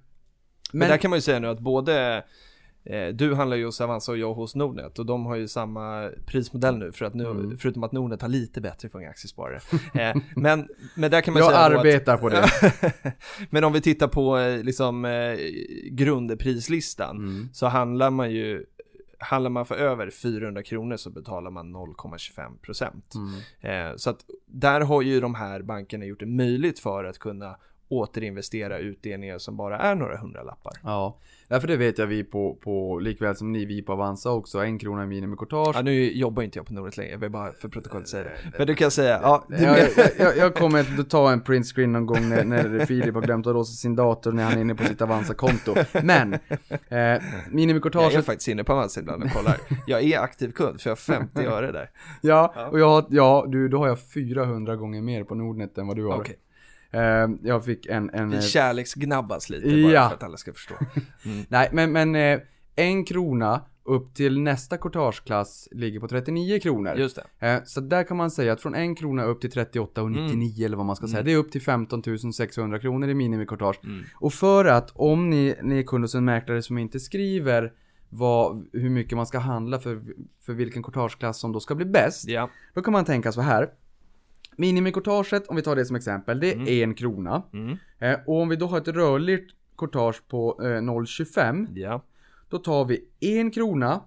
[0.72, 2.24] men, där kan man ju säga nu att både
[3.14, 6.78] du handlar ju hos Avanza och jag hos Nordnet och de har ju samma prismodell
[6.78, 7.58] nu för att nu, Mm.
[7.58, 9.60] förutom att Nordnet har lite bättre för unga aktiesparare.
[9.94, 12.44] eh, men, men där kan man jag säga arbetar på det.
[12.44, 13.14] Att,
[13.50, 15.38] men om vi tittar på eh, liksom eh,
[15.92, 17.50] grundprislistan Mm.
[17.54, 18.66] så handlar man ju
[19.24, 23.14] Handlar man för över 400 kronor så betalar man 0,25 procent.
[23.62, 23.90] Mm.
[23.92, 27.56] Eh, så att där har ju de här bankerna gjort det möjligt för att kunna
[27.92, 30.74] återinvestera utdelningar som bara är några hundralappar.
[30.84, 34.60] Ja, därför det vet jag vi på, på likväl som ni vi på Avanza också,
[34.60, 35.76] en krona minimikortage.
[35.76, 38.32] Ja, nu jobbar inte jag på Nordnet längre, jag vill bara för protokollet säga det.
[38.58, 41.92] Men du kan säga, ja, du, Jag, jag, jag, kommer att ta en print screen
[41.92, 44.76] någon gång när, när Filip har glömt att låsa sin dator när han är inne
[44.76, 45.76] på sitt Avanza-konto.
[46.04, 46.40] Men, eh,
[46.90, 49.58] jag är minimikortaget, faktiskt inne på Avanza ibland och kollar.
[49.88, 51.90] Jag är aktiv kund för jag har 50 öre där.
[52.22, 55.88] ja, och jag har, ja, du, då har jag 400 gånger mer på Nordnet än
[55.88, 56.18] vad du har.
[56.18, 56.38] Okej.
[56.92, 60.08] Eh, jag fick en, en Vi eh, kärleksgnabbas lite bara Ja.
[60.08, 60.76] för att alla ska förstå.
[61.48, 62.40] nej men, men eh,
[62.76, 66.96] en krona upp till nästa kortageklass ligger på 39 kronor.
[66.96, 67.62] Just det.
[67.66, 70.96] Så där kan man säga att från en krona upp till 38,99 eller vad man
[70.96, 71.24] ska säga.
[71.24, 73.80] Det är upp till 15 600 kronor i minimikortage.
[73.84, 74.04] Mm.
[74.16, 77.74] Och för att om ni, ni är kund hos en mäklare som inte skriver
[78.10, 80.02] vad, hur mycket man ska handla för,
[80.46, 82.28] för vilken kortageklass som då ska bli bäst.
[82.28, 82.50] Ja.
[82.74, 83.70] Då kan man tänka så här.
[84.58, 87.44] Minimikortaget, om vi tar det som exempel, det är en krona.
[87.54, 87.78] Mm.
[88.00, 92.04] Eh, och om vi då har ett rörligt kortage på eh, 0,25 Ja.
[92.50, 94.02] då tar vi en krona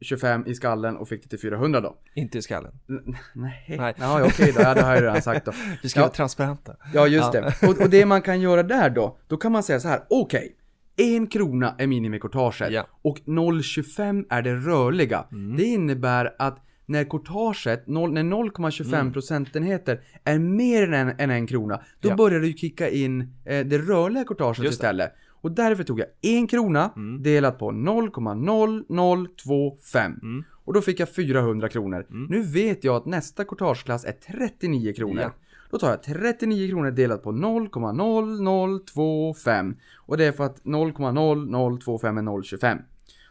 [0.00, 1.96] 0,0025 i skallen och fick det till 400 då.
[2.14, 2.72] Inte i skallen.
[2.88, 3.94] N- nej, Nej.
[3.98, 5.52] Ja, okej då, ja, det har jag redan sagt då.
[5.82, 6.04] Vi ska Ja.
[6.04, 6.76] vara transparenta.
[6.94, 7.40] Ja, just Ja.
[7.40, 7.66] det.
[7.68, 10.56] Och, och det man kan göra där då, då kan man säga så här, okej.
[10.96, 12.86] En krona är minimikortaget Ja.
[13.02, 15.24] och 0,25 är det rörliga.
[15.32, 15.56] Mm.
[15.56, 21.76] Det innebär att när kortaget, när 0,25 procentenheter är mer än en, än en krona,
[22.00, 22.10] då Mm.
[22.10, 22.16] Ja.
[22.16, 25.12] börjar du kicka in eh, det rörliga kortaget Just det.
[25.40, 27.22] Och därför tog jag en krona Mm.
[27.22, 30.20] delat på 0,0025.
[30.22, 30.44] Mm.
[30.64, 32.06] Och då fick jag 400 kronor.
[32.28, 35.22] Nu vet jag att nästa kortageklass är 39 kronor.
[35.22, 35.32] Ja.
[35.70, 39.74] Då tar jag 39 kronor delat på 0,0025.
[39.96, 42.78] Och det är för att 0,0025 är 0,25.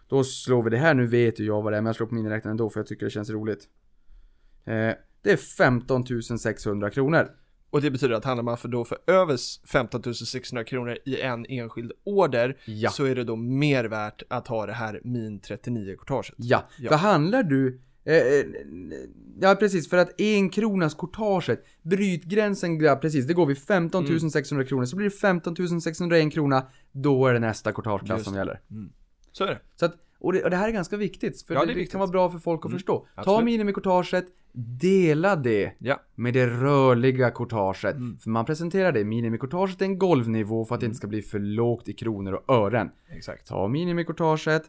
[0.08, 2.08] Då slår vi det här, nu vet ju jag vad det är men jag slår
[2.08, 3.68] på miniräknaren ändå för jag tycker det känns roligt.
[4.66, 4.92] Eh,
[5.22, 6.04] det är 15
[6.40, 7.30] 600 kronor.
[7.70, 11.46] Och det betyder att handlar man för då för över 15 600 kronor i en
[11.50, 12.90] enskild order Ja.
[12.90, 16.34] så är det då mer värt att ha det här min 39 kortaget.
[16.38, 16.90] Ja, Ja.
[16.90, 18.46] för handlar du eh, eh,
[19.42, 24.30] Ja precis, för att en kronas kortaget Brytgränsen, ja precis, det går vid 15 Mm.
[24.30, 28.36] 600 kronor Så blir det 15 601 krona Då är det nästa kortageklass Just som
[28.36, 28.60] gäller
[29.32, 29.60] Så är det.
[29.76, 31.92] Så att, och det, och det här är ganska viktigt För Ja, det, det viktigt.
[31.92, 33.46] kan vara bra för folk att Mm, förstå Ta absolut.
[33.46, 34.26] minimikortaget
[34.82, 36.00] Dela det Ja.
[36.16, 38.18] med det rörliga kortaget Mm.
[38.20, 41.40] För man presenterar det, minimikortaget är en golvnivå för att det inte ska bli för
[41.40, 43.48] lågt i kronor och ören Exakt.
[43.48, 44.64] Ta minimikortaget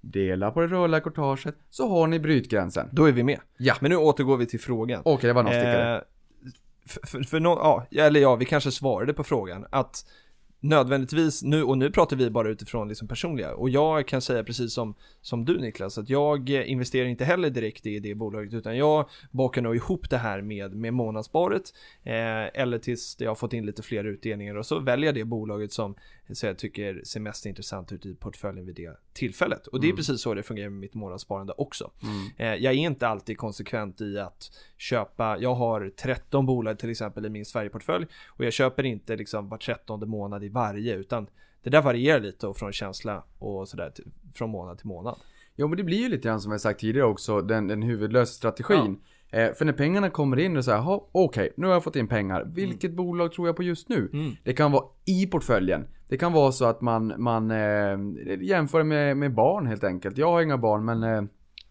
[0.00, 3.40] Dela på det rörliga kortaget Så har ni brytgränsen Då är vi med.
[3.56, 3.74] Ja.
[3.80, 5.02] Men nu återgår vi till frågan.
[5.04, 5.96] Okej, det var avstickare.
[5.96, 6.02] Eh,
[6.86, 10.04] för, för, för nå- ja, eller ja, vi kanske svarade på frågan att
[10.60, 14.74] nödvändigtvis, nu, och nu pratar vi bara utifrån liksom personliga, och jag kan säga precis
[14.74, 19.08] som, som du Niklas, att jag investerar inte heller direkt i det bolaget, utan jag
[19.30, 21.62] bakar nog ihop det här med, med månadssparet,
[22.04, 25.24] eh, eller tills jag har fått in lite fler utdelningar, och så väljer jag det
[25.24, 25.94] bolaget som
[26.34, 29.66] så jag tycker ser mest intressant ut i portföljen vid det tillfället.
[29.66, 29.96] Och det är Mm.
[29.96, 31.90] precis så det fungerar med mitt månadssparande också.
[32.02, 32.26] Mm.
[32.36, 37.26] Eh, jag är inte alltid konsekvent i att köpa, jag har 13 bolag till exempel
[37.26, 41.26] i min Sverigeportfölj och jag köper inte liksom var 13 månad i varje utan
[41.62, 43.92] det där varierar lite och från känsla och sådär
[44.34, 45.18] från månad till månad.
[45.56, 48.32] Jo men det blir ju lite grann som jag sagt tidigare också, den, den huvudlösa
[48.32, 49.00] strategin.
[49.32, 52.08] Eh, för när pengarna kommer in och säger, "Jaha, okej, nu har jag fått in
[52.08, 52.44] pengar.
[52.54, 54.10] Vilket bolag tror jag på just nu?
[54.12, 54.32] Mm.
[54.44, 55.86] Det kan vara i portföljen.
[56.08, 57.98] Det kan vara så att man, man eh,
[58.40, 60.18] jämför med, med barn helt enkelt.
[60.18, 61.22] Jag har inga barn men eh,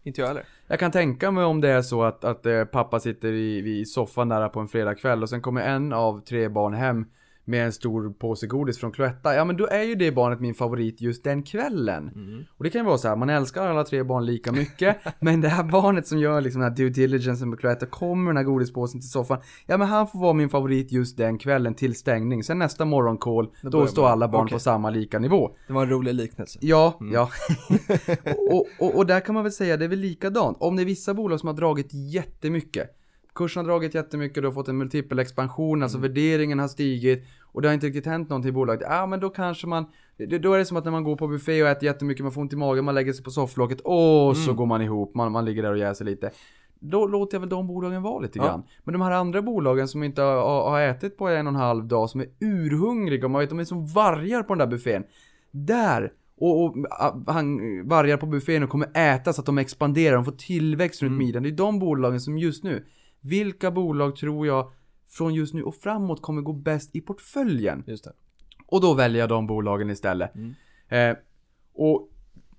[0.02, 0.42] Inte jag heller.
[0.68, 3.84] jag kan tänka mig om det är så att, att eh, pappa sitter i, i
[3.84, 7.06] soffan där på en fredagkväll och sen kommer en av tre barn hem
[7.50, 9.34] med en stor påse godis från Cloetta.
[9.34, 12.08] Ja men då är ju det barnet min favorit just den kvällen.
[12.08, 12.44] Mm.
[12.56, 15.40] Och det kan ju vara så här, man älskar alla tre barn lika mycket, men
[15.40, 18.44] det här barnet som gör liksom den här due diligence med Cloetta kommer den här
[18.44, 19.40] godispåsen till soffan.
[19.66, 22.44] Ja men han får vara min favorit just den kvällen till stängning.
[22.44, 24.54] Sen nästa morgoncall, då, börjar står alla barn Okej.
[24.54, 25.50] på samma lika nivå.
[25.66, 26.58] Det var en rolig liknelse.
[26.62, 27.30] Ja, ja.
[28.50, 30.56] och, och, och där kan man väl säga, det är väl likadant.
[30.60, 32.99] Om det är vissa bolag som har dragit jättemycket.
[33.40, 37.62] Kursen har dragit jättemycket, du har fått en multipel expansion, alltså värderingen har stigit och
[37.62, 38.86] det har inte riktigt hänt någonting i bolaget.
[38.90, 39.84] Ja, men då kanske man,
[40.40, 42.40] då är det som att när man går på buffé och äter jättemycket, man får
[42.40, 45.44] ont i magen, man lägger sig på sofflocket, och så går man ihop, man, man
[45.44, 46.30] ligger där och jäser lite.
[46.78, 48.44] Då låter jag väl de bolagen vara lite Ja.
[48.44, 48.62] grann.
[48.84, 51.84] Men de här andra bolagen som inte har, har, ätit på en och en halv
[51.84, 55.04] dag, som är urhungriga och man vet de är som vargar på den där buffén.
[55.50, 56.76] Där och, och
[57.26, 61.18] han vargar på buffén och kommer äta så att de expanderar, de får tillväxt runt
[61.18, 61.42] midjan.
[61.42, 62.84] Det är de bolagen som just nu,
[63.20, 64.70] vilka bolag tror jag
[65.08, 67.84] från just nu och framåt kommer gå bäst i portföljen?
[67.86, 68.12] Just det.
[68.66, 70.30] Och då väljer jag de bolagen istället.
[70.34, 70.54] Mm.
[70.88, 71.16] Eh,
[71.74, 72.08] och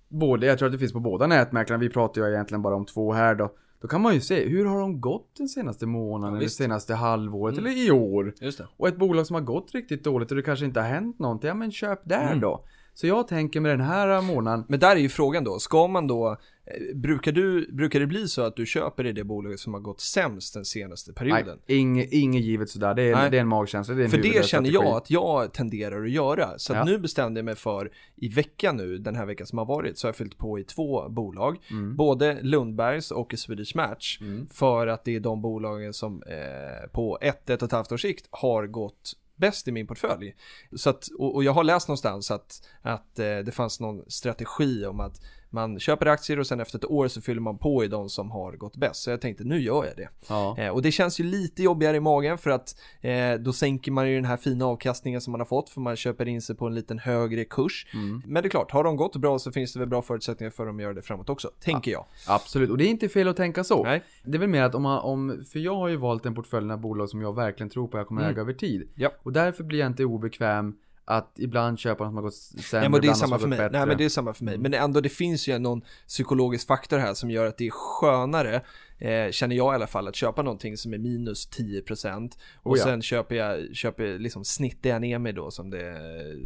[0.08, 2.86] både, jag tror att det finns på båda nätmäklarna, vi pratar ju egentligen bara om
[2.86, 3.52] två här då.
[3.82, 6.93] Då kan man ju se, hur har de gått den senaste månaden, Ja, eller senaste
[6.95, 7.65] halvåret, Mm.
[7.71, 8.34] eller i år?
[8.78, 11.47] Och ett bolag som har gått riktigt dåligt och det kanske inte har hänt någonting,
[11.47, 12.39] ja men köp där Mm.
[12.39, 12.65] då.
[12.93, 16.08] Så jag tänker med den här månaden, Men där är ju frågan då, ska man
[16.08, 19.73] då, eh, brukar, du, brukar det bli så att du köper i det bolaget som
[19.73, 21.60] har gått sämst den senaste perioden?
[21.67, 23.30] nej, inget, inget givet sådär, det är, Nej.
[23.32, 26.12] det är en magkänsla, det är en För det känner jag att jag tenderar att
[26.12, 26.58] göra.
[26.58, 26.86] Så att Ja.
[26.86, 30.08] nu bestämde jag mig för, i veckan nu, den här veckan som har varit, så
[30.08, 31.58] har jag fyllt på i två bolag.
[31.71, 31.95] Mm.
[31.95, 34.17] Både Lundbergs och Swedish Match.
[34.21, 34.47] Mm.
[34.51, 38.01] För att det är de bolagen som eh, på ett, ett och ett halvt års
[38.01, 40.36] sikt har gått bäst i min portfölj.
[40.75, 44.86] Så att, och, och jag har läst någonstans att, att eh, det fanns någon strategi
[44.86, 45.21] om att
[45.53, 48.31] man köper aktier och sen efter ett år så fyller man på i de som
[48.31, 48.95] har gått bäst.
[49.03, 50.09] Så jag tänkte nu gör jag det.
[50.29, 50.57] Ja.
[50.57, 54.09] Eh, och det känns ju lite jobbigare i magen för att eh, då sänker man
[54.09, 56.67] ju den här fina avkastningen som man har fått för man köper in sig på
[56.67, 57.87] en liten högre kurs.
[57.93, 58.21] Mm.
[58.25, 60.65] Men det är klart, har de gått bra så finns det väl bra förutsättningar för
[60.65, 62.05] dem att göra det framåt också, tänker jag.
[62.27, 63.83] Absolut, och det är inte fel att tänka så.
[63.83, 64.03] Nej.
[64.23, 66.71] Det är väl mer att om man, om, för jag har ju valt en portfölj
[66.71, 68.31] av bolag som jag verkligen tror på jag kommer Mm.
[68.33, 68.89] äga över tid.
[68.95, 69.09] Ja.
[69.23, 70.75] Och därför blir jag inte obekväm
[71.17, 73.58] att ibland köpa något som har gått sämre, Nej men det är samma för mig.
[73.58, 73.78] bättre.
[73.78, 74.58] Nej men det är samma för mig.
[74.58, 78.62] Men ändå det finns ju någon psykologisk faktor här som gör att det är skönare,
[79.01, 82.77] eh, känner jag i alla fall, att köpa någonting som är minus 10% och Oh
[82.77, 82.83] ja.
[82.83, 85.97] sen köper jag, köper liksom snittar jag ner mig då som det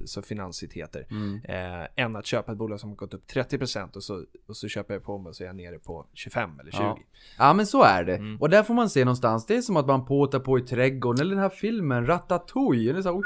[0.05, 1.07] så finansitt heter.
[1.11, 1.41] Mm.
[1.43, 4.67] Eh, än att köpa ett bolag som har gått upp 30% och så, och så
[4.67, 6.81] köper jag på mig och så är jag nere på 25 eller 20.
[6.83, 6.99] Ja.
[7.37, 8.15] Ja men så är det.
[8.15, 8.41] Mm.
[8.41, 11.21] Och där får man se någonstans, det är som att man påtar på i trädgården,
[11.21, 12.93] eller den här filmen Ratatouille.
[12.93, 13.23] Det är så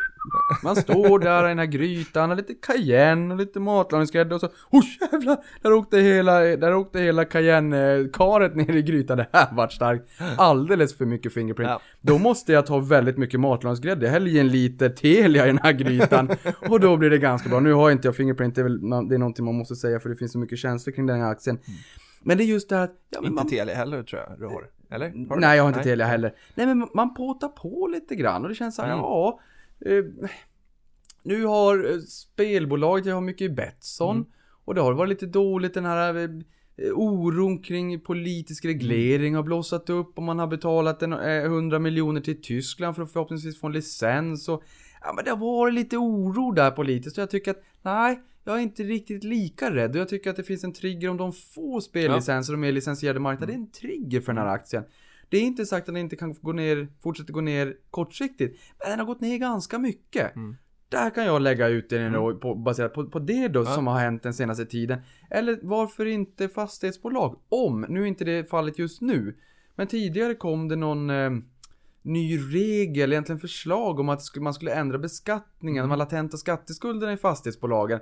[0.64, 4.48] man står där i den här grytan, och lite cayenne och lite matlagningsgrädde och så,
[4.48, 5.38] oh jävlar!
[5.62, 9.19] Där åkte hela, där åkte hela cayenne-karet ner i grytan.
[9.20, 10.10] Det här vart starkt.
[10.38, 11.70] Alldeles för mycket fingerprint.
[11.70, 11.82] Ja.
[12.02, 14.06] Då måste jag ta väldigt mycket matlagningsgrädde.
[14.06, 16.30] Jag häller i en liter Telia i den här grytan.
[16.70, 17.60] och då blir det ganska bra.
[17.60, 20.10] Nu har inte jag fingerprint, det är, väl, det är någonting man måste säga för
[20.10, 21.60] det finns så mycket känslor kring den här aktien.
[22.22, 24.46] Men det är just det här att, ja, Inte man, Telia heller tror jag du
[24.46, 24.70] har.
[24.92, 25.30] Eller?
[25.30, 25.38] Har?
[25.38, 26.34] Nej, jag har inte Telia heller.
[26.56, 29.00] Nej, men man påtar på lite grann och det känns så här, Mm.
[29.00, 29.40] ja.
[29.86, 30.04] Eh,
[31.24, 34.16] nu har eh, spelbolaget, jag har mycket i Betsson.
[34.16, 34.28] Mm.
[34.66, 36.30] Och det har varit lite dåligt den här eh,
[36.94, 42.22] oron kring politisk reglering har blossat upp och man har betalat en, eh, 100 miljoner
[42.22, 44.64] till Tyskland för att förhoppningsvis få en licens och
[45.02, 48.56] ja men det har varit lite oro där politiskt och jag tycker att nej, jag
[48.56, 51.34] är inte riktigt lika rädd och jag tycker att det finns en trigger om de
[51.34, 53.54] får spellicenser och mer licensierade marknader.
[53.54, 54.84] Det är en trigger för den här aktien.
[55.30, 58.90] Det är inte sagt att den inte kan gå ner, fortsätta gå ner kortsiktigt, men
[58.90, 60.36] den har gått ner ganska mycket.
[60.36, 60.56] Mm.
[60.90, 63.66] Där kan jag lägga ut den då, på, baserat på, på det då Ja.
[63.66, 65.00] som har hänt den senaste tiden.
[65.30, 67.40] Eller varför inte fastighetsbolag?
[67.50, 69.36] Om, nu är inte det fallet just nu.
[69.76, 71.32] Men tidigare kom det någon, eh,
[72.02, 75.90] ny regel, egentligen förslag om att man skulle ändra beskattningen, Mm.
[75.90, 78.00] de latenta skatteskulderna i fastighetsbolagen.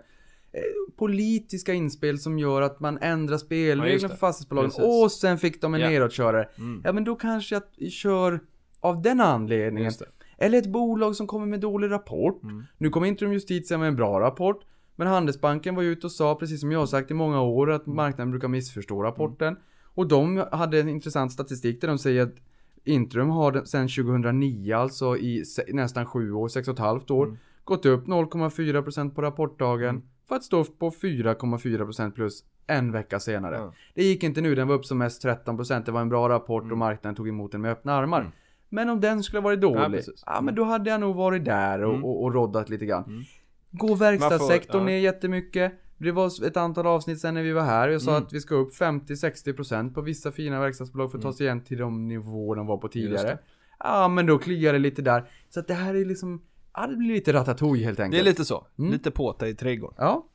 [0.52, 0.62] Eh,
[0.97, 4.10] Politiska inspel som gör att man ändrar Ja, spelreglerna det.
[4.10, 5.04] för fastighetsbolagen Precis.
[5.04, 5.89] och sen fick de en Ja.
[5.89, 6.50] nedåtkörare.
[6.58, 6.82] Mm.
[6.86, 8.39] Ja men då kanske jag kör
[8.80, 9.91] av den anledningen.
[10.38, 12.43] Eller ett bolag som kommer med dålig rapport.
[12.43, 12.63] Mm.
[12.78, 14.63] Nu kommer Intrum Justitia med en bra rapport.
[14.95, 17.71] Men Handelsbanken var ju ute och sa, precis som jag har sagt i många år,
[17.71, 19.56] att marknaden brukar missförstå rapporten.
[19.93, 22.36] Och de hade en intressant statistik där de säger att
[22.84, 27.38] Intrum har sedan 2009, alltså i nästan sju år, sex och ett halvt år, Mm.
[27.63, 30.02] gått upp 0,4% på rapportdagen Mm.
[30.28, 33.56] för att stå på 4,4% plus en vecka senare.
[33.56, 33.73] Ja.
[33.95, 36.62] Det gick inte nu, den var upp som mest 13%, det var en bra rapport
[36.63, 36.71] Mm.
[36.71, 38.32] och marknaden tog emot den med öppna armar.
[38.71, 38.86] Mm.
[38.86, 40.23] Men om den skulle ha varit Ja, dålig, precis.
[40.25, 42.06] ja, men då hade jag nog varit där och, Mm.
[42.06, 43.03] och, och roddat lite grann.
[43.03, 43.23] Mm.
[43.71, 44.86] Går verkstadssektorn får- ja.
[44.86, 45.73] ner jättemycket?
[45.97, 47.89] Det var ett antal avsnitt sen när vi var här.
[47.89, 48.23] Jag sa Mm.
[48.23, 51.77] att vi ska upp 50-60% på vissa fina verkstadsbolag för att ta sig igen till
[51.77, 53.27] de nivåer de var på tidigare.
[53.27, 53.38] det.
[53.80, 55.30] Ja, men då kliar det lite där.
[55.49, 56.41] Så att det här är liksom,
[56.73, 58.21] ja det blir lite ratatouille helt Det enkelt.
[58.21, 58.91] är lite så, Mm.
[58.91, 59.95] lite påta i trädgården.
[59.99, 60.25] Ja,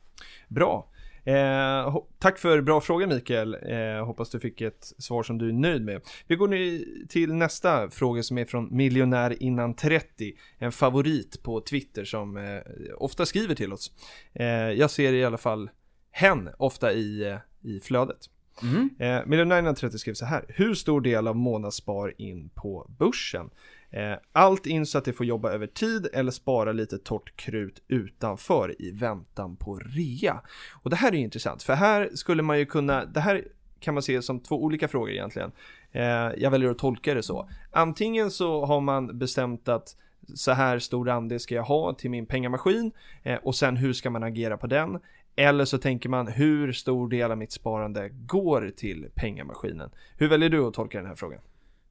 [0.47, 0.89] Bra.
[1.25, 3.53] Eh, tack för bra fråga Mikael.
[3.53, 6.01] Eh, hoppas du fick ett svar som du är nöjd med.
[6.27, 10.33] Vi går nu till nästa fråga som är från miljonär innan 30.
[10.57, 12.61] En favorit på Twitter som eh,
[12.97, 13.91] ofta skriver till oss.
[14.33, 15.69] Eh, jag ser i alla fall
[16.11, 18.29] hen ofta i, eh, i flödet.
[18.61, 18.89] mm.
[18.99, 20.45] Eh, miljonär innan 30 skriver så här.
[20.47, 23.49] Hur stor del av månadsspar in på börsen?
[23.93, 27.81] Eh, allt in så att det får jobba över tid eller spara lite torrt krut
[27.87, 30.41] utanför i väntan på rea.
[30.83, 33.43] Och det här är ju intressant för här skulle man ju kunna, det här
[33.79, 35.51] kan man se som två olika frågor egentligen.
[35.91, 36.03] Eh,
[36.37, 37.49] jag väljer att tolka det så.
[37.71, 39.95] Antingen så har man bestämt att
[40.35, 42.91] så här stor andel ska jag ha till min pengamaskin
[43.23, 44.99] eh, och sen hur ska man agera på den?
[45.35, 49.89] Eller så tänker man hur stor del av mitt sparande går till pengamaskinen?
[50.17, 51.41] Hur väljer du att tolka den här frågan?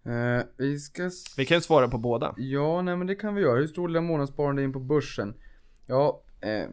[0.06, 1.10] Eh, vi ska...
[1.36, 2.34] Vi kan svara på båda.
[2.36, 3.58] Ja, nej men det kan vi göra.
[3.58, 5.34] Hur stor del av månadssparande in på börsen?
[5.86, 6.68] Ja, eh,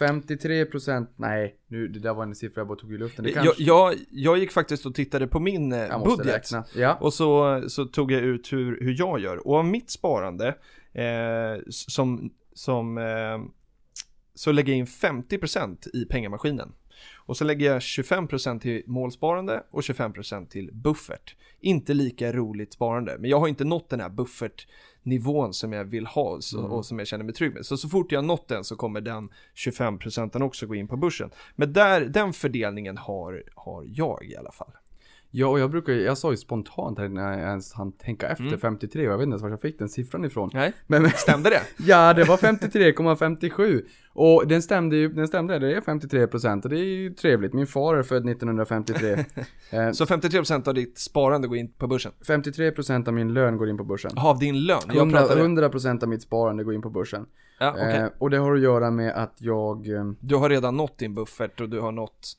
[0.00, 3.24] 53% nej, nu det där var en siffra jag bara tog i luften.
[3.24, 3.62] Det Jag, kanske...
[3.62, 6.50] jag, jag gick faktiskt och tittade på min eh, jag budget.
[6.74, 6.94] Ja.
[7.00, 9.46] Och så, så tog jag ut hur, hur jag gör.
[9.46, 10.48] Och av mitt sparande,
[10.92, 13.38] eh, som, som eh,
[14.34, 16.72] så lägger jag in 50% i pengamaskinen.
[17.26, 21.36] Och så lägger jag 25% till målsparande och 25% till buffert.
[21.60, 26.06] Inte lika roligt sparande, men jag har inte nått den här buffertnivån som jag vill
[26.06, 26.72] ha så, Mm.
[26.72, 27.66] och som jag känner mig trygg med.
[27.66, 30.96] Så så fort jag har nått den så kommer den 25% också gå in på
[30.96, 31.30] börsen.
[31.56, 34.72] Men där, den fördelningen har, har jag i alla fall.
[35.34, 38.44] Ja, och jag brukar jag sa ju spontant här när jag ens hann tänka efter
[38.46, 38.58] Mm.
[38.60, 40.50] 53 och jag vet inte ens var jag fick den siffran ifrån.
[40.52, 41.60] Nej, Men, men stämde det?
[41.86, 43.82] ja, det var 53,57
[44.14, 47.52] och den stämde ju, den stämde, det är 53% och det är ju trevligt.
[47.52, 49.12] Min far är född 1953.
[49.70, 52.12] eh, Så 53% av ditt sparande går in på börsen?
[52.26, 54.10] 53% av min lön går in på börsen.
[54.16, 54.78] Av din lön?
[54.86, 55.42] Jag 100, pratade...
[55.42, 57.26] 100% av mitt sparande går in på börsen.
[57.58, 57.96] Ja, okej.
[57.96, 61.14] eh, och det har att göra med att jag, eh, Du har redan nått din
[61.14, 62.36] buffert och du har nått...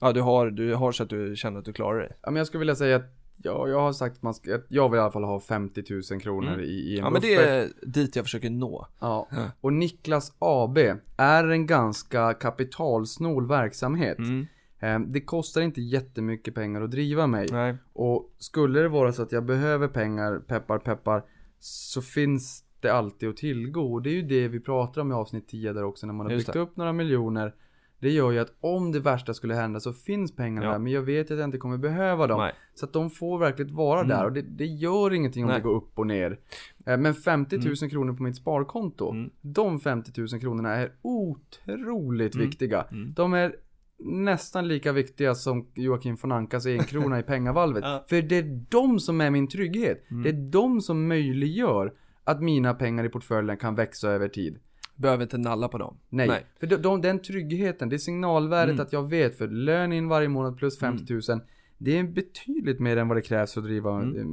[0.00, 2.12] Ja, du har, du har så att du känner att du klarar dig.
[2.22, 4.88] ja men jag skulle vilja säga att Ja, jag har sagt att man ska, jag
[4.88, 6.60] vill i alla fall ha 50 000 kronor Mm.
[6.60, 7.48] i, i en Ja, men det buffert.
[7.48, 8.86] är dit jag försöker nå.
[9.00, 9.28] Ja,
[9.60, 10.78] och Niklas AB
[11.16, 14.18] är en ganska kapitalsnål verksamhet.
[14.18, 14.46] Mm.
[14.80, 17.46] Eh, Det kostar inte jättemycket pengar att driva mig.
[17.52, 17.76] Nej.
[17.92, 21.22] Och skulle det vara så att jag behöver pengar, peppar peppar,
[21.58, 23.92] så finns det alltid att tillgå.
[23.92, 26.26] Och det är ju det vi pratar om i avsnitt 10 där också, när man
[26.26, 26.60] har Just byggt det.
[26.60, 27.54] upp några miljoner.
[28.00, 30.72] Det gör ju att om det värsta skulle hända så finns pengarna Ja.
[30.72, 32.40] där, men jag vet att jag inte kommer behöva dem.
[32.40, 32.52] Nej.
[32.74, 34.08] Så att de får verkligen vara Mm.
[34.08, 35.58] där och det, det gör ingenting om Nej.
[35.58, 36.38] det går upp och ner.
[36.86, 37.90] Eh, Men 50 000 Mm.
[37.90, 39.30] kronor på mitt sparkonto, Mm.
[39.40, 42.46] de 50 000 kronorna är otroligt Mm.
[42.46, 42.82] viktiga.
[42.92, 43.12] Mm.
[43.12, 43.56] De är
[44.04, 47.82] nästan lika viktiga som Joakim von Ankas en krona i pengavalvet.
[47.86, 48.04] Ja.
[48.08, 50.10] För det är de som är min trygghet.
[50.10, 50.22] Mm.
[50.22, 51.92] Det är de som möjliggör
[52.24, 54.58] att mina pengar i portföljen kan växa över tid.
[55.00, 55.96] Behöver inte nalla på dem.
[56.08, 56.46] Nej, Nej.
[56.60, 58.82] för de, de, den tryggheten, det signalvärdet Mm.
[58.86, 61.40] att jag vet för lön in varje månad plus 50 000
[61.78, 64.16] Det är betydligt mer än vad det krävs för att driva Mm.
[64.16, 64.24] eh,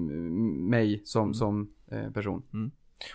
[0.69, 1.33] mig som, Mm.
[1.33, 2.43] som eh, person.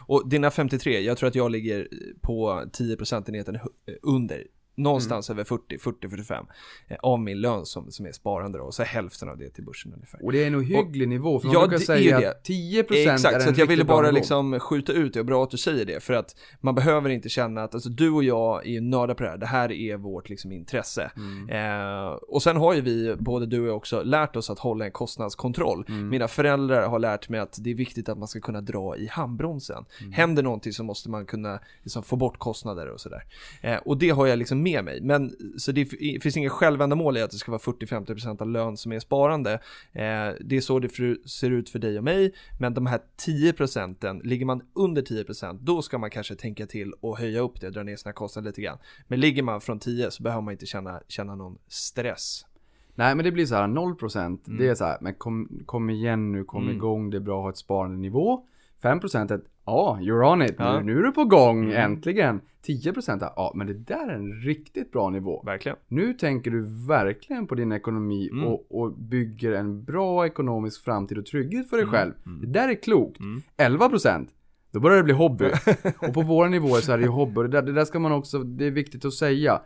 [0.00, 1.88] Och dina 53, jag tror att jag ligger
[2.20, 4.46] på 10 procentenheten hu- under.
[4.74, 5.38] Någonstans Mm.
[5.38, 6.46] över 40, 40-45
[6.88, 8.64] eh, av min lön som, som är sparande då.
[8.64, 10.24] Och så hälften av det till börsen ungefär.
[10.24, 12.30] Och det är nog hygglig nivå, för man Ja, brukar är säga det.
[12.30, 15.26] att 10% är Exakt, en så att jag ville bara liksom skjuta ut det och
[15.26, 18.24] bra att du säger det för att man behöver inte känna att alltså, du och
[18.24, 21.10] jag är ju nördar på det här, det här är vårt liksom intresse.
[21.16, 21.48] Mm.
[21.48, 24.84] Eh, och sen har ju vi, både du och jag också, lärt oss att hålla
[24.84, 25.84] en kostnadskontroll.
[25.88, 26.08] Mm.
[26.08, 29.06] Mina föräldrar har lärt mig att det är viktigt att man ska kunna dra i
[29.06, 29.84] handbromsen.
[30.00, 30.12] Mm.
[30.12, 33.24] Händer någonting så måste man kunna liksom, få bort kostnader och sådär.
[33.60, 35.00] Eh, och det har jag liksom med mig.
[35.00, 35.84] Men så det
[36.22, 39.52] finns inget självändamål i att det ska vara 40-50% av lön som är sparande.
[39.92, 40.88] Eh, det är så det
[41.28, 45.82] ser ut för dig och mig, men de här 10% ligger man under 10% då
[45.82, 48.78] ska man kanske tänka till och höja upp det, dra ner sina kostnader lite grann.
[49.08, 52.46] Men ligger man från 10 så behöver man inte känna, känna någon stress.
[52.94, 54.38] Nej men det blir så här 0% mm.
[54.58, 56.76] det är så här, men kom, kom igen nu, kom mm.
[56.76, 58.46] igång, det är bra att ha ett sparande nivå.
[58.82, 60.80] 5% är ja, you're on it, ja.
[60.80, 61.76] nu, nu är du på gång, mm.
[61.76, 62.40] äntligen.
[62.66, 65.42] 10% är, ja men det där är en riktigt bra nivå.
[65.46, 65.78] Verkligen.
[65.88, 68.46] Nu tänker du verkligen på din ekonomi mm.
[68.46, 71.92] och, och, bygger en bra ekonomisk framtid och trygghet för dig mm.
[71.94, 72.12] själv.
[72.26, 72.40] Mm.
[72.40, 73.20] Det där är klokt.
[73.56, 74.26] 11%
[74.72, 75.44] då börjar det bli hobby.
[75.98, 77.42] och på våra nivåer så är det ju hobby.
[77.42, 79.62] Det där, det där ska man också, det är viktigt att säga.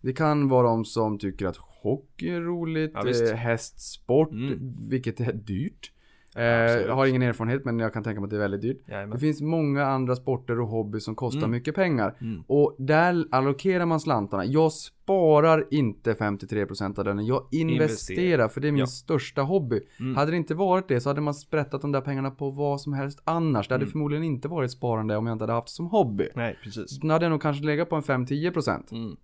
[0.00, 4.74] Det kan vara de som tycker att hockey är roligt, ja, eh, hästsport, mm.
[4.88, 5.92] vilket är dyrt.
[6.36, 8.88] Eh, jag har ingen erfarenhet men jag kan tänka mig att det är väldigt dyrt.
[8.88, 9.10] Jajamän.
[9.10, 11.50] Det finns många andra sporter och hobby som kostar mm.
[11.50, 12.16] mycket pengar.
[12.20, 12.42] Mm.
[12.46, 14.44] Och där allokerar man slantarna.
[14.44, 17.26] Jag sparar inte 53% av den.
[17.26, 18.86] Jag investerar, investerar för det är min ja.
[18.86, 19.80] största hobby.
[20.00, 20.16] Mm.
[20.16, 22.92] Hade det inte varit det så hade man sprättat de där pengarna på vad som
[22.92, 23.68] helst annars.
[23.68, 23.92] Det hade mm.
[23.92, 26.28] förmodligen inte varit sparande om jag inte hade haft det som hobby.
[26.34, 27.00] Nej, precis.
[27.00, 29.16] Då hade jag nog kanske legat på en 5-10%.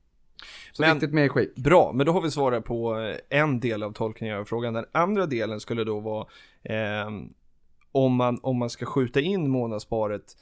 [0.73, 1.55] Så men, viktigt medskick.
[1.55, 4.75] Bra, men då har vi svarat på eh, en del av tolkningen av frågan.
[4.75, 6.27] Den andra delen skulle då vara
[6.63, 7.11] eh,
[7.93, 10.37] om, man, om man ska skjuta in månadssparet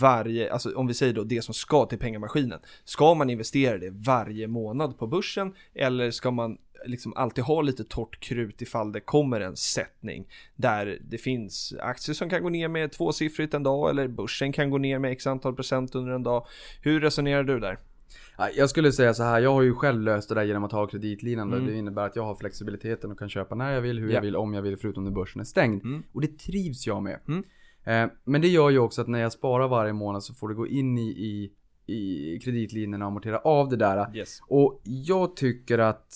[0.00, 2.60] varje, alltså om vi säger då det som ska till pengamaskinen.
[2.84, 7.84] Ska man investera det varje månad på börsen eller ska man liksom alltid ha lite
[7.84, 12.68] torrt krut ifall det kommer en sättning där det finns aktier som kan gå ner
[12.68, 16.22] med tvåsiffrigt en dag eller börsen kan gå ner med x antal procent under en
[16.22, 16.46] dag.
[16.82, 17.78] Hur resonerar du där?
[18.56, 20.86] Jag skulle säga så här, jag har ju själv löst det där genom att ha
[20.86, 21.56] kreditlinande.
[21.56, 21.68] Mm.
[21.68, 24.14] Det innebär att jag har flexibiliteten och kan köpa när jag vill, hur ja.
[24.14, 25.84] jag vill, om jag vill, förutom när börsen är stängd.
[25.84, 26.02] Mm.
[26.12, 27.20] Och det trivs jag med.
[27.28, 27.44] Mm.
[27.84, 30.54] Eh, men det gör ju också att när jag sparar varje månad så får det
[30.54, 31.52] gå in i, i,
[31.94, 34.16] i kreditlinjerna och amortera av det där.
[34.16, 34.40] Yes.
[34.48, 36.14] Och jag tycker att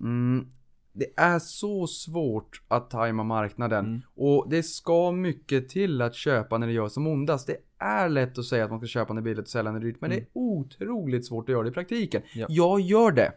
[0.00, 0.46] mm,
[0.94, 3.86] det är så svårt att tajma marknaden.
[3.86, 4.02] Mm.
[4.16, 7.46] Och det ska mycket till att köpa när det gör som ondast.
[7.46, 9.72] Det är lätt att säga att man ska köpa när det är billigt och sälja
[9.72, 10.00] när det är dyrt.
[10.00, 10.24] Men mm.
[10.24, 12.22] det är otroligt svårt att göra det i praktiken.
[12.34, 12.46] Ja.
[12.48, 13.32] Jag gör det.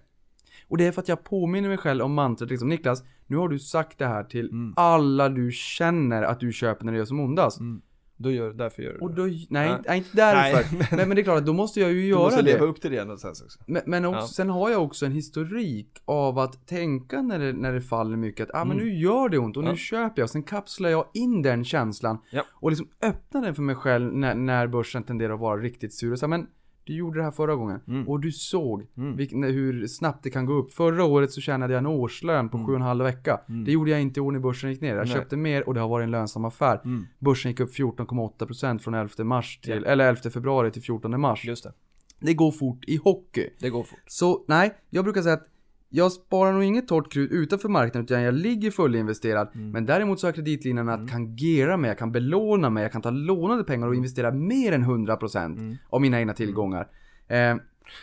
[0.67, 3.49] Och det är för att jag påminner mig själv om mantrat liksom, Niklas, nu har
[3.49, 4.73] du sagt det här till mm.
[4.75, 7.59] alla du känner att du köper när det gör som ondast.
[7.59, 7.81] Mm.
[8.17, 9.23] Då gör, därför gör du och då.
[9.23, 9.79] Nej, ja.
[9.87, 10.77] nej, inte därför.
[10.77, 12.29] Nej, men, men, det är klart att då måste jag ju göra det.
[12.29, 13.59] Du måste leva upp till det någonstans också.
[13.67, 14.27] Men, men också, ja.
[14.27, 18.49] sen har jag också en historik av att tänka när det, när det faller mycket
[18.49, 18.87] att ah, men mm.
[18.87, 19.71] nu gör det ont och ja.
[19.71, 20.29] nu köper jag.
[20.29, 22.17] Sen kapslar jag in den känslan
[22.49, 26.11] och liksom öppnar den för mig själv när, när börsen tenderar att vara riktigt sur.
[26.11, 26.47] Och så, men
[26.87, 28.07] du gjorde det här förra gången mm.
[28.07, 29.15] och du såg mm.
[29.15, 30.71] vilk, hur snabbt det kan gå upp.
[30.71, 32.69] Förra året så tjänade jag en årslön på mm.
[32.69, 33.41] 7,5 vecka.
[33.49, 33.65] Mm.
[33.65, 34.95] Det gjorde jag inte i år när börsen gick ner.
[34.95, 35.15] Jag Nej.
[35.15, 36.81] köpte mer och det har varit en lönsam affär.
[36.85, 37.05] Mm.
[37.19, 39.91] Börsen gick upp 14,8% från 11 mars till, ja.
[39.91, 41.45] eller 11 februari till 14 mars.
[41.45, 41.73] Just det.
[42.19, 43.49] Det går fort i hockey.
[43.59, 43.99] Det går fort.
[44.07, 45.47] Så nej, jag brukar säga att
[45.89, 49.49] jag sparar nog inget torrt krut utanför marknaden utan jag ligger fullinvesterad.
[49.55, 49.71] Mm.
[49.71, 51.11] Men däremot så har kreditlinjerna att mm.
[51.11, 53.97] kangera mig, jag kan belåna mig, jag kan ta lånade pengar och mm.
[53.97, 55.77] investera mer än 100% mm.
[55.89, 56.87] av mina egna tillgångar.
[57.27, 57.55] Eh,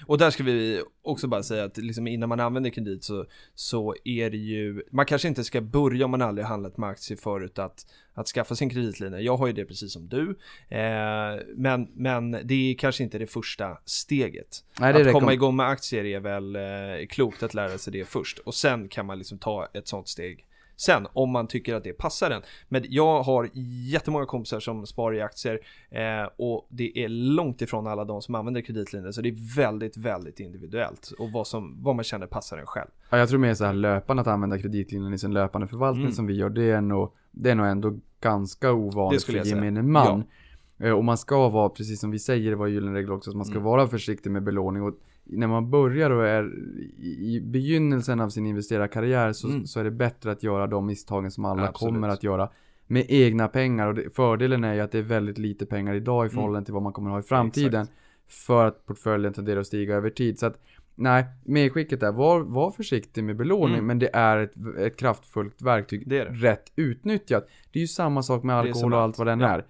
[0.07, 3.95] och där ska vi också bara säga att liksom innan man använder kredit så, så
[4.05, 7.59] är det ju, man kanske inte ska börja om man aldrig handlat med aktier förut
[7.59, 9.21] att, att skaffa sin kreditlinje.
[9.21, 10.39] Jag har ju det precis som du.
[10.69, 14.65] Eh, men, men det är kanske inte det första steget.
[14.81, 18.05] Nej, det att komma igång med aktier är väl eh, klokt att lära sig det
[18.05, 18.39] först.
[18.39, 20.47] Och sen kan man liksom ta ett sånt steg
[20.77, 22.43] sen om man tycker att det passar en.
[22.69, 23.51] Men jag har
[23.93, 25.61] jättemånga kompisar som sparar i aktier
[25.91, 29.97] eh, och det är långt ifrån alla de som använder kreditlinjer så det är väldigt,
[29.97, 32.91] väldigt individuellt och vad, som, vad man känner passar en själv.
[33.11, 36.15] Ja, jag tror mer så här löpande att använda kreditlinjen i sin löpande förvaltning mm.
[36.15, 40.25] som vi gör, det är nog, det är nog ändå ganska ovanligt för gemene man.
[40.77, 40.87] Ja.
[40.87, 43.37] Eh, och man ska vara, precis som vi säger, det var gyllene regel också, att
[43.37, 43.65] man ska mm.
[43.65, 44.83] vara försiktig med belåning.
[44.83, 44.95] Och
[45.25, 46.53] när man börjar och är
[46.99, 49.67] i begynnelsen av sin investerarkarriär så, mm.
[49.67, 51.95] så är det bättre att göra de misstagen som alla Absolut.
[51.95, 52.49] kommer att göra
[52.87, 53.89] med egna pengar.
[53.89, 56.31] Och det, fördelen är ju att det är väldigt lite pengar idag i mm.
[56.31, 56.65] förhållande mm.
[56.65, 57.83] till vad man kommer ha i framtiden.
[57.83, 57.99] Exakt.
[58.29, 60.39] För att portföljen tenderar att stiga över tid.
[60.39, 60.61] Så att
[60.95, 63.75] nej, medskicket är var, var försiktig med belåning.
[63.75, 63.87] Mm.
[63.87, 66.09] Men det är ett, ett kraftfullt verktyg.
[66.09, 66.31] Det är det.
[66.31, 67.49] Rätt utnyttjat.
[67.73, 69.49] Det är ju samma sak med alkohol och allt vad den ja.
[69.49, 69.65] är.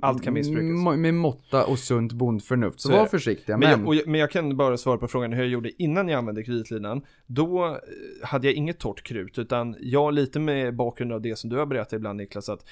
[0.00, 0.96] Allt kan missbrukas.
[0.98, 2.80] Med måtta och sunt bondförnuft.
[2.80, 3.56] Så, så var försiktiga.
[3.56, 3.96] Men, men...
[3.96, 7.02] Jag, men jag kan bara svara på frågan hur jag gjorde innan jag använde kreditlinan.
[7.26, 7.72] Då eh,
[8.22, 11.66] hade jag inget torrt krut, utan jag lite med bakgrund av det som du har
[11.66, 12.64] berättat ibland Niklas, att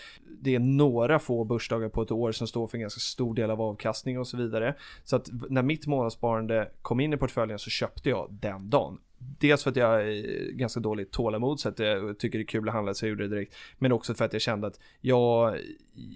[0.42, 3.50] det är några få börsdagar på ett år som står för en ganska stor del
[3.50, 4.74] av avkastning och så vidare.
[5.04, 8.98] Så att när mitt månadssparande kom in i portföljen så köpte jag den dagen
[9.38, 12.68] dels för att jag är ganska dåligt tålamod så att jag tycker det är kul
[12.68, 13.54] att handla så jag gjorde det direkt.
[13.78, 15.58] Men också för att jag kände att jag,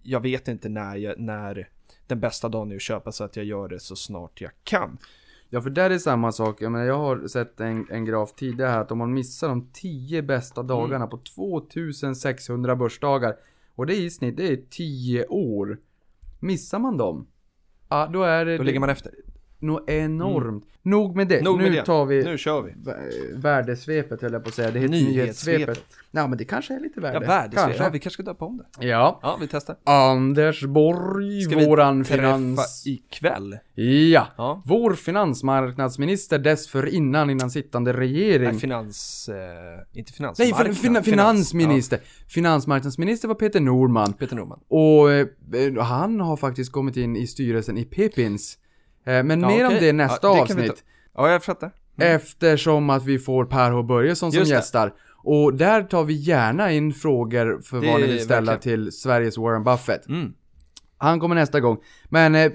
[0.03, 1.69] jag vet inte när, jag, när
[2.07, 4.99] den bästa dagen är att köpa så att jag gör det så snart jag kan.
[5.51, 6.63] Ja, för där är samma sak.
[6.63, 9.71] Jag menar, jag har sett en, en graf tidigare här att om man missar de
[9.73, 13.37] 10 bästa dagarna på 2600 börsdagar
[13.75, 15.79] och det är i snitt, det är 10 år.
[16.41, 17.27] Missar man dem,
[17.89, 19.15] ja då är det, Då ligger man efter.
[19.61, 20.65] Något enormt.
[20.83, 21.43] Nog med det.
[21.43, 21.85] Nog nu med det.
[21.85, 22.71] tar vi Nu kör vi.
[22.73, 24.71] vä- värdesvepet höll jag på att säga.
[24.71, 25.59] Det heter Nyhetssvepet.
[25.67, 25.85] nyhetssvepet.
[26.11, 27.15] Ja, men det kanske är lite värde.
[27.15, 27.65] Ja, värdesvep.
[27.65, 27.83] Kanske.
[27.85, 28.87] Ja, vi kanske ska döpa om det.
[28.87, 29.19] Ja.
[29.23, 29.77] Ja, vi testar.
[29.85, 32.87] Anders Borg, Ska vi våran träffa finans...
[32.87, 33.59] ikväll?
[33.75, 34.27] Ja.
[34.37, 34.63] Ja.
[34.65, 38.49] Vår finansmarknadsminister dessförinnan innan sittande regering.
[38.51, 39.29] Nej, finans...
[39.29, 40.77] Eh, inte Nej, finansmarknad.
[40.77, 42.01] fin, fin, finansminister.
[42.29, 44.07] Finansmarknadsminister var Peter Norman.
[44.09, 44.61] Ja, Peter Norman.
[44.69, 48.59] Och eh, han har faktiskt kommit in i styrelsen i Pepins.
[49.07, 49.81] Eh, men Ja, mer om okej.
[49.81, 50.85] det nästa Ja, det avsnitt.
[51.15, 51.71] Ja, jag fattar.
[52.01, 54.93] Eftersom att vi får Per H Börjesson som gästar.
[55.25, 58.85] Och där tar vi gärna in frågor för Det vad ni vill ställa verkligen.
[58.85, 60.09] till Sveriges Warren Buffett.
[60.09, 60.33] Mm.
[60.99, 61.79] Han kommer nästa gång.
[62.09, 62.53] Men eh,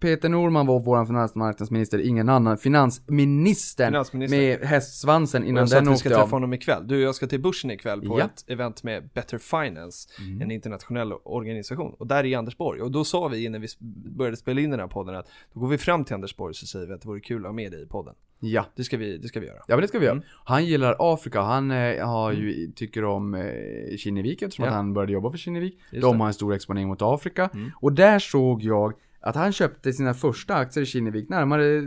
[0.00, 2.58] Peter Norman var vår finansmarknadsminister, ingen annan.
[2.58, 4.40] Finansministern Finansministern.
[4.40, 6.30] med hästsvansen innan jag sa att den vi ska åkte träffa av.
[6.30, 6.88] honom ikväll.
[6.88, 8.14] Du och jag ska till börsen ikväll på Ja.
[8.14, 8.26] Mm.
[8.26, 10.08] ett event med Better Finance,
[10.40, 11.94] en internationell organisation.
[11.98, 12.80] Och där är Anders Borg.
[12.82, 13.66] Och då sa vi innan vi
[14.16, 16.56] började spela in den här podden att då går vi fram till Anders Borg och
[16.56, 18.14] så säger vi att det vore kul att ha med dig i podden.
[18.40, 18.66] Ja.
[18.76, 19.58] Det ska vi, det ska vi göra.
[19.68, 20.16] Ja men det ska vi göra.
[20.16, 20.24] Mm.
[20.44, 24.68] Han gillar Afrika, han eh, har ju, tycker om eh, Kinnevik eftersom Ja.
[24.70, 25.78] att han började jobba för Kinnevik.
[25.90, 26.18] Just De det.
[26.22, 27.50] har en stor exponering mot Afrika.
[27.54, 27.70] Mm.
[27.80, 28.92] Och där såg jag
[29.22, 31.82] att han köpte sina första aktier i Kinnevik, närmare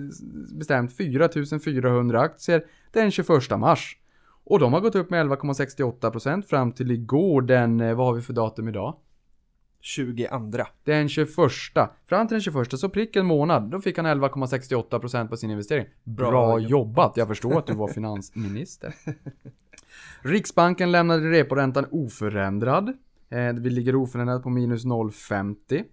[0.57, 3.97] bestämt 4400 aktier den 21 mars.
[4.43, 8.21] Och de har gått upp med 11,68% fram till igår den, eh, vad har vi
[8.21, 8.95] för datum idag?
[9.81, 10.65] 22.
[10.83, 11.89] Den 21.
[12.09, 13.71] Fram till den 21 så prick en månad.
[13.71, 15.85] Då fick han 11,68% på sin investering.
[16.03, 17.17] Bra, Bra jobbat.
[17.17, 18.95] Jag förstår att du var finansminister.
[20.21, 22.89] Riksbanken lämnade reporäntan oförändrad.
[23.29, 25.83] Eh, Vi ligger oförändrat på minus 0,50.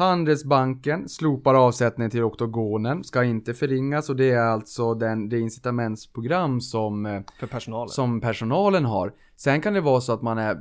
[0.00, 6.60] Handelsbanken slopar avsättningen till oktogonen, ska inte förringas och det är alltså den, det incitamentsprogram
[6.60, 7.20] som eh,
[7.50, 7.88] personalen.
[7.88, 9.12] som personalen har.
[9.36, 10.60] Sen kan det vara så att man är,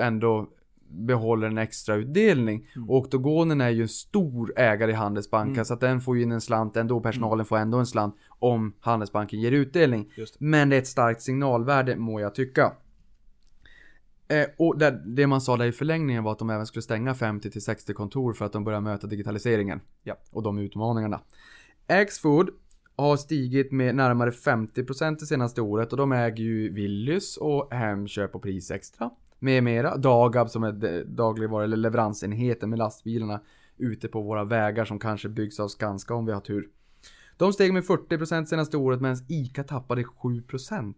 [0.00, 0.48] ändå
[0.88, 2.66] behåller en extra utdelning.
[2.76, 2.90] Mm.
[2.90, 5.64] Och Oktogonen är ju en stor ägare i Handelsbanken Mm.
[5.64, 7.00] så att den får ju in en slant ändå.
[7.00, 10.12] Personalen får ändå en slant om Handelsbanken ger utdelning.
[10.38, 12.72] Men det är ett starkt signalvärde må jag tycka.
[14.30, 17.14] Eh, och det, det man sa där i förlängningen var att de även skulle stänga
[17.14, 19.80] 50 till 60 kontor för att de börjar möta digitaliseringen.
[20.02, 20.16] Ja.
[20.30, 21.20] Och de utmaningarna.
[21.86, 22.50] Axfood
[22.96, 28.34] har stigit med närmare 50% det senaste året och de äger ju Willys och Hemköp
[28.34, 29.10] och Prisextra.
[29.38, 29.96] Med mera.
[29.96, 33.40] Dagab som är dagligvaru eller leveransenheten med lastbilarna
[33.76, 36.68] ute på våra vägar som kanske byggs av Skanska om vi har tur.
[37.36, 40.94] De steg med 40% senaste året medan ICA tappade 7%.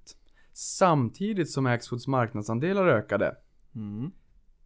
[0.53, 3.37] Samtidigt som Axfoods marknadsandelar ökade.
[3.75, 4.11] Mm.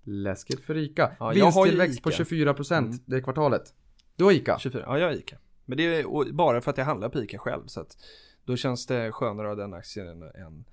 [0.02, 1.10] Läskigt för ICA.
[1.18, 2.24] Ja, har Vinsttillväxt på ICA.
[2.24, 2.98] 24% Mm.
[3.06, 3.74] det kvartalet.
[4.16, 4.58] Du har ICA?
[4.58, 4.82] 24.
[4.86, 5.36] Ja, jag är ICA.
[5.64, 7.66] Men det är bara för att jag handlar på ICA själv.
[7.66, 7.96] Så att
[8.44, 10.64] då känns det skönare av den aktien än,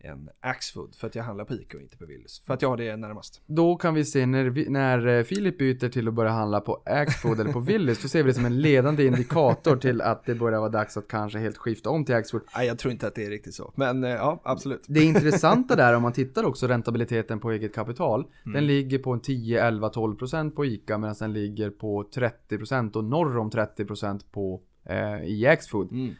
[0.00, 0.94] än, än Axfood.
[0.94, 2.42] För att jag handlar på ICA och inte på Willys.
[2.46, 3.42] För att jag har det närmast.
[3.46, 6.82] Då kan vi se när, vi, när eh, Filip byter till att börja handla på
[6.86, 10.34] Axfood eller på Willys, då ser vi det som en ledande indikator till att det
[10.34, 12.42] börjar vara dags att kanske helt skifta om till Axfood.
[12.56, 13.72] Nej, jag tror inte att det är riktigt så.
[13.76, 14.84] Men eh, ja, absolut.
[14.88, 18.20] Det intressanta där om man tittar också räntabiliteten på eget kapital.
[18.20, 18.54] Mm.
[18.54, 23.04] Den ligger på en 10, 11, 12% på ICA medan den ligger på 30% och
[23.04, 25.92] norr om 30% på eh, i Axfood.
[25.92, 26.14] Mm.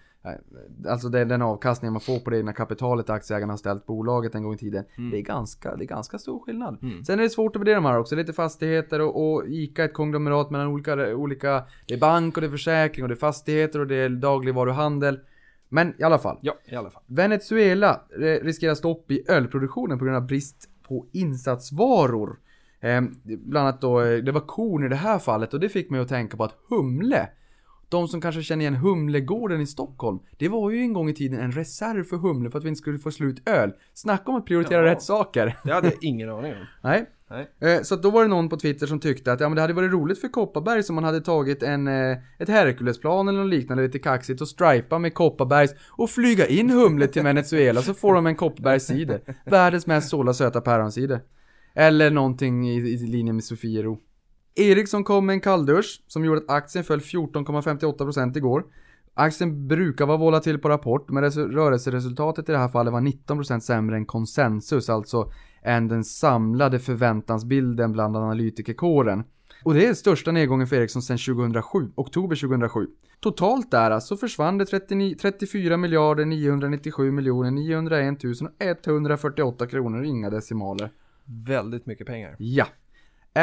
[0.89, 4.43] Alltså det den avkastning man får på det egna kapitalet aktieägarna har ställt bolaget en
[4.43, 4.85] gång i tiden.
[4.99, 5.11] Mm.
[5.11, 6.79] Det, är ganska, det är ganska stor skillnad.
[6.83, 7.05] Mm.
[7.05, 8.16] Sen är det svårt att värdera de här också.
[8.16, 11.64] Lite fastigheter och, och ICA ett konglomerat mellan olika, olika...
[11.87, 15.20] Det är bank och det är försäkring och det är fastigheter och det är dagligvaruhandel.
[15.68, 16.39] Men i alla fall.
[16.41, 17.03] Ja, i alla fall.
[17.07, 22.39] Venezuela eh, riskerar stopp i ölproduktionen på grund av brist på insatsvaror.
[22.81, 25.91] Eh, bland annat då, eh, det var korn i det här fallet och det fick
[25.91, 27.29] mig att tänka på att humle
[27.89, 30.18] de som kanske känner igen Humlegården i Stockholm.
[30.39, 32.78] Det var ju en gång i tiden en reserv för humle för att vi inte
[32.78, 33.72] skulle få slut öl.
[33.95, 34.93] Snacka om att prioritera Ja.
[34.93, 35.57] rätt saker.
[35.64, 36.66] Det hade jag ingen aning om.
[36.82, 37.07] Nej.
[37.30, 37.74] Nej.
[37.76, 39.72] Eh, Så då var det någon på Twitter som tyckte att ja, men det hade
[39.74, 43.82] varit roligt för Kopparberg som man hade tagit en, eh, ett Herculesplan eller något liknande
[43.82, 48.26] lite kaxigt och stripa med Kopparbergs och flyga in Humle till Venezuela så får de
[48.26, 49.20] en Kopparbergscider.
[49.47, 51.20] Världens mest sålda söta päronsider.
[51.74, 53.99] Eller någonting i, i linje med Sofiero.
[54.59, 58.64] Ericsson kom med en kalldusch som gjorde att aktien föll 14,58% igår.
[59.14, 63.61] Aktien brukar vara volatil på rapport, men resu- rörelseresultatet i det här fallet var 19%
[63.61, 65.32] sämre än konsensus, alltså
[65.62, 69.24] än den samlade förväntansbilden bland analytikerkåren.
[69.64, 72.86] Och det är största nedgången för Ericsson sedan 2007, oktober 2007.
[73.20, 80.04] Totalt där alltså försvann det 39, 34 miljarder 997 miljoner 901 000 och 148 kronor,
[80.04, 80.90] inga decimaler.
[81.46, 82.36] Väldigt mycket pengar.
[82.38, 82.66] Ja.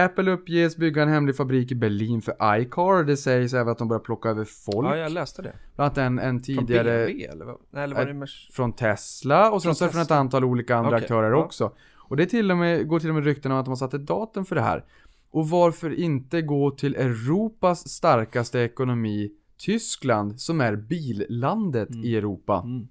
[0.03, 3.03] Apple uppges bygga en hemlig fabrik i Berlin för iCar.
[3.03, 4.87] Det sägs även att de börjar plocka över folk.
[4.87, 5.53] Ja, jag läste det.
[5.75, 7.57] Bland annat en, en Från tidigare BMW eller vad?
[7.69, 10.75] Nej, eller var det Mers- från Tesla och sen Från så från ett antal olika
[10.75, 11.37] andra Okej, aktörer ja.
[11.37, 11.71] också.
[11.95, 13.93] Och det till och med, går till och med rykten om att de har satt
[13.93, 14.85] ett datum för det här.
[15.31, 22.61] Och varför inte gå till Europas starkaste ekonomi, Tyskland, som är billandet i Europa.
[22.65, 22.87] Mm.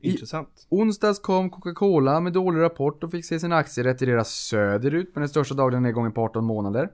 [0.00, 0.66] I- Intressant.
[0.68, 5.28] Onsdags kom Coca-Cola med dålig rapport och fick se sin aktie retireras söderut med den
[5.28, 6.88] största dagliga nedgången på 18 månader.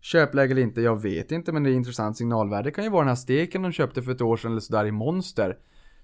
[0.00, 2.62] Köpläge eller inte, jag vet inte men det är intressant signalvärde.
[2.68, 4.84] Det kan ju vara den här steken de köpte för ett år sedan eller sådär
[4.84, 5.56] i Monster.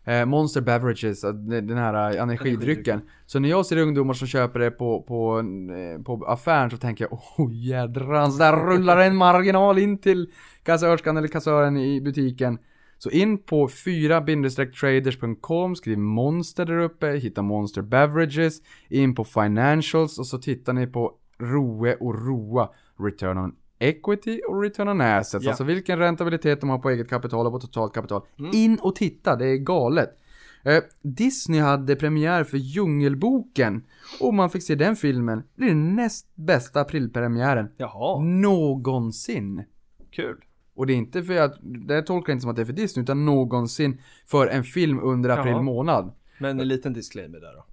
[0.04, 3.00] Eh, Monster Beverages, eh, den här eh, energidrycken.
[3.26, 7.04] Så när jag ser ungdomar som köper det på, på, eh, på affären så tänker
[7.04, 10.30] jag oh jädrans, där rullar en marginal in till
[10.62, 12.58] kassörskan eller kassören i butiken.
[13.02, 20.26] Så in på 4-traders.com, skriv monster där uppe, hitta monster beverages, in på financials och
[20.26, 25.44] så tittar ni på ROE och ROA, return on equity och return on assets.
[25.44, 25.50] Ja.
[25.50, 28.22] Alltså vilken räntabilitet de har på eget kapital och på totalt kapital.
[28.52, 30.18] In och titta, det är galet.
[30.64, 33.84] Eh, Disney hade premiär för Djungelboken
[34.20, 35.38] och man fick se den filmen.
[35.38, 39.64] Det blir den näst bästa aprilpremiären Jaha, någonsin.
[40.10, 40.36] kul.
[40.74, 42.72] Och det är inte för att, det tolkar jag inte som att det är för
[42.72, 45.62] Disney, utan någonsin för en film under april Jaha.
[45.62, 46.12] månad.
[46.38, 47.64] Men en liten disclaimer där då.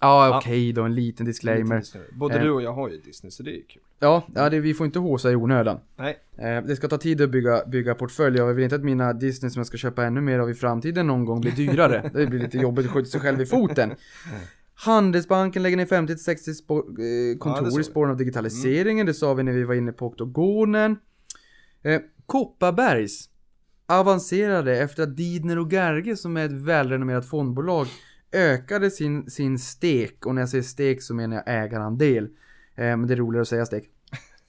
[0.00, 1.62] Ja, okej då, en liten En disclaimer.
[1.62, 2.08] liten disclaimer.
[2.12, 2.42] Både Eh.
[2.42, 3.82] du och jag har ju Disney, så det är ju kul.
[4.00, 5.78] Ja, ja det, vi får inte håsa i onödan.
[5.96, 8.38] Nej, Eh, det ska ta tid att bygga, bygga portfölj.
[8.38, 11.06] Jag vill inte att mina Disney som jag ska köpa ännu mer av i framtiden
[11.06, 12.10] någon gång blir dyrare.
[12.14, 13.94] Det blir lite jobbigt att skjuta sig själv i foten.
[14.74, 19.06] Handelsbanken lägger ner 50-60 spår, eh, kontor Ja, i spåren av digitaliseringen.
[19.06, 20.96] Det sa vi när vi var inne på oktogonen.
[22.28, 23.28] Kopparbergs
[23.86, 27.86] avancerade efter att Didner och Gerge som är ett välrenommerat fondbolag
[28.32, 30.26] ökade sin, sin stek.
[30.26, 32.24] Och när jag säger stek så menar jag ägarandel.
[32.74, 33.84] Eh, men det är roligare att säga stek.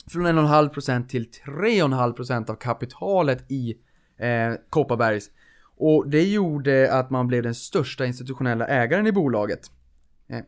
[0.09, 3.77] Från 1,5% till 3,5% av kapitalet i
[4.17, 5.29] eh, Kopparbergs.
[5.77, 9.71] Och det gjorde att man blev den största institutionella ägaren i bolaget.
[10.27, 10.39] Eh.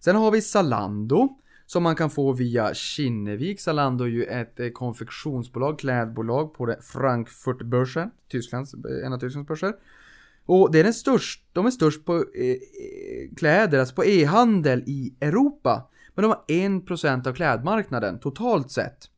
[0.00, 1.38] Sen har vi Zalando.
[1.66, 3.60] Som man kan få via Kinnevik.
[3.60, 8.10] Zalando är ju ett eh, konfektionsbolag, klädbolag på Frankfurtbörsen.
[8.28, 9.72] Tysklands, eh, en av Tysklands börser.
[10.46, 12.56] Och det är den störst, de är störst på eh, eh
[13.36, 15.90] kläder, alltså på e-handel i Europa.
[16.14, 19.10] Men de har 1% av klädmarknaden totalt sett.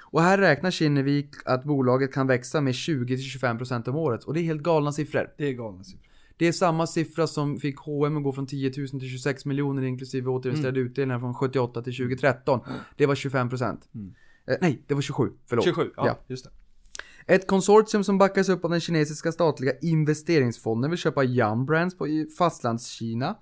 [0.00, 4.24] Och här räknar Kinnevik att bolaget kan växa med 20-25% om året.
[4.24, 5.30] Och det är helt galna siffror.
[5.38, 6.11] det är galna siffror.
[6.36, 9.82] Det är samma siffra som fick H&M att gå från 10 000 till 26 miljoner
[9.82, 12.60] inklusive återinvesterade utdelningar från 78 till 2013.
[12.96, 13.78] Det var 25%.
[14.48, 15.30] Eh, nej, det var 27.
[15.46, 15.64] Förlåt.
[15.64, 16.18] 27, ja, Ja.
[16.28, 16.50] just det.
[17.34, 22.06] Ett konsortium som backas upp av den kinesiska statliga investeringsfonden vill köpa Yum Brands på
[22.38, 23.36] fastlandskina.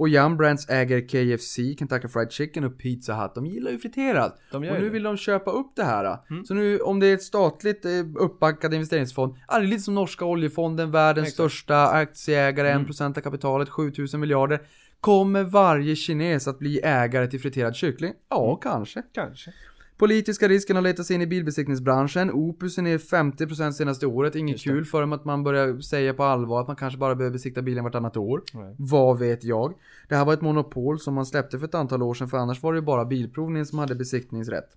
[0.00, 3.30] Och Yum Brands äger KFC, Kentucky Fried Chicken och Pizza Hut.
[3.34, 4.38] De gillar ju friterat.
[4.52, 4.88] Och nu det.
[4.90, 6.18] vill de köpa upp det här.
[6.44, 7.90] Så nu om det är ett statligt eh,
[8.20, 9.34] uppbackad investeringsfond.
[9.48, 11.38] Det är lite som norska oljefonden, världens Exakt.
[11.40, 11.48] Mm.
[11.50, 14.60] största aktieägare, 1% av kapitalet, 7000 miljarder.
[15.00, 18.12] Kommer varje kines att bli ägare till friterad kyckling?
[18.30, 18.58] Ja, Mm.
[18.62, 19.02] kanske.
[19.14, 19.52] Kanske.
[20.00, 22.30] Politiska risken har letat sig in i bilbesiktningsbranschen.
[22.30, 24.34] Opus är ner 50% senaste året.
[24.34, 27.32] Inget kul för dem att man börjar säga på allvar att man kanske bara behöver
[27.32, 28.42] besikta bilen vartannat år.
[28.54, 28.74] Nej.
[28.78, 29.74] Vad vet jag?
[30.08, 32.62] Det här var ett monopol som man släppte för ett antal år sedan för annars
[32.62, 34.76] var det ju bara bilprovningen som hade besiktningsrätt.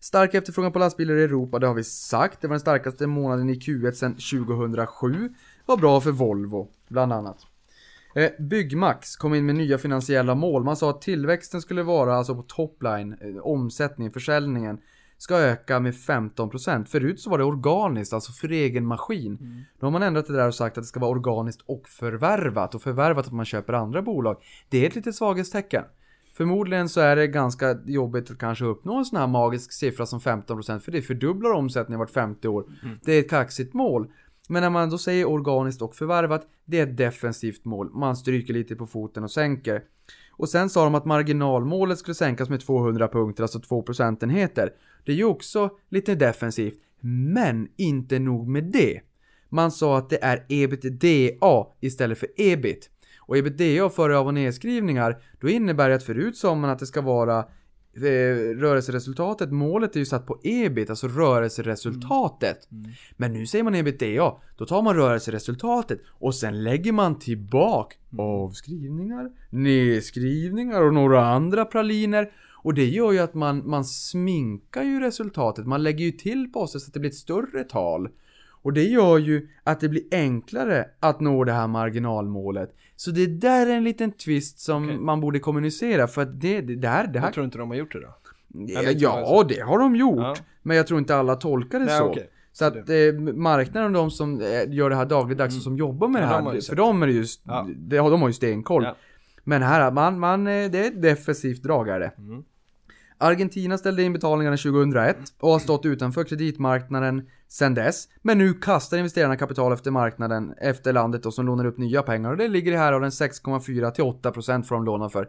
[0.00, 2.40] Stark efterfrågan på lastbilar i Europa, det har vi sagt.
[2.40, 5.34] Det var den starkaste månaden i Q1 sedan 2007.
[5.66, 7.46] Var bra för Volvo, bland annat.
[8.14, 10.64] Eh, Byggmax kom in med nya finansiella mål.
[10.64, 14.78] Man sa att tillväxten skulle vara, alltså på topline, eh, omsättning, försäljningen,
[15.18, 16.88] ska öka med 15%.
[16.88, 19.38] Förut så var det organiskt, alltså för egen maskin.
[19.40, 22.74] Nu har man ändrat det där och sagt att det ska vara organiskt och förvärvat.
[22.74, 24.36] Och förvärvat att man köper andra bolag.
[24.68, 25.84] Det är ett litet svaghetstecken.
[26.36, 30.20] Förmodligen så är det ganska jobbigt att kanske uppnå en sån här magisk siffra som
[30.20, 32.64] 15% för det fördubblar omsättningen vart 50 år.
[33.04, 34.06] Det är ett kaxigt mål.
[34.48, 37.90] Men när man då säger organiskt och förvärvat, det är ett defensivt mål.
[37.90, 39.82] Man stryker lite på foten och sänker.
[40.30, 44.72] Och sen sa de att marginalmålet skulle sänkas med 200 punkter, alltså 2 procentenheter.
[45.04, 46.74] Det är ju också lite defensivt.
[47.00, 49.00] Men inte nog med det.
[49.48, 52.90] Man sa att det är ebitda istället för ebit.
[53.18, 56.86] Och ebitda före av och nedskrivningar, då innebär det att förut sa man att det
[56.86, 57.44] ska vara
[57.94, 62.68] rörelseresultatet, målet är ju satt på ebit, alltså rörelseresultatet.
[63.16, 69.30] Men nu säger man ebitda, då tar man rörelseresultatet och sen lägger man tillbaka avskrivningar,
[69.50, 72.32] nedskrivningar och några andra praliner.
[72.64, 76.78] Och det gör ju att man, man sminkar ju resultatet, man lägger ju till poster
[76.78, 78.08] så att det blir ett större tal.
[78.62, 82.74] Och det gör ju att det blir enklare att nå det här marginalmålet.
[82.96, 84.98] Så det där är en liten twist som Okej.
[84.98, 87.76] man borde kommunicera för att det, det, här, det här Jag tror inte de har
[87.76, 88.14] gjort det då.
[88.96, 90.18] Ja, vad det har de gjort.
[90.18, 90.36] Ja.
[90.62, 92.04] Men jag tror inte alla tolkar det Nej, så.
[92.04, 92.30] okej.
[92.52, 96.08] Så att eh, marknaden och de som eh, gör det här dagligdags och som jobbar
[96.08, 96.30] med Mm.
[96.30, 97.52] Ja, det de här, ju för dem är det just, Ja.
[98.02, 98.84] har- de har ju stenkoll.
[98.84, 98.96] Ja.
[99.44, 102.12] Men här, man, man, eh, det är ett defensivt drag är det.
[102.18, 102.44] Mm.
[103.22, 108.08] Argentina ställde in betalningarna 2001 och har stått utanför kreditmarknaden sedan dess.
[108.22, 112.30] Men nu kastar investerarna kapital efter marknaden, efter landet då, som lånar upp nya pengar
[112.30, 115.28] och det ligger här av den 6,4 till 8% får de låna för.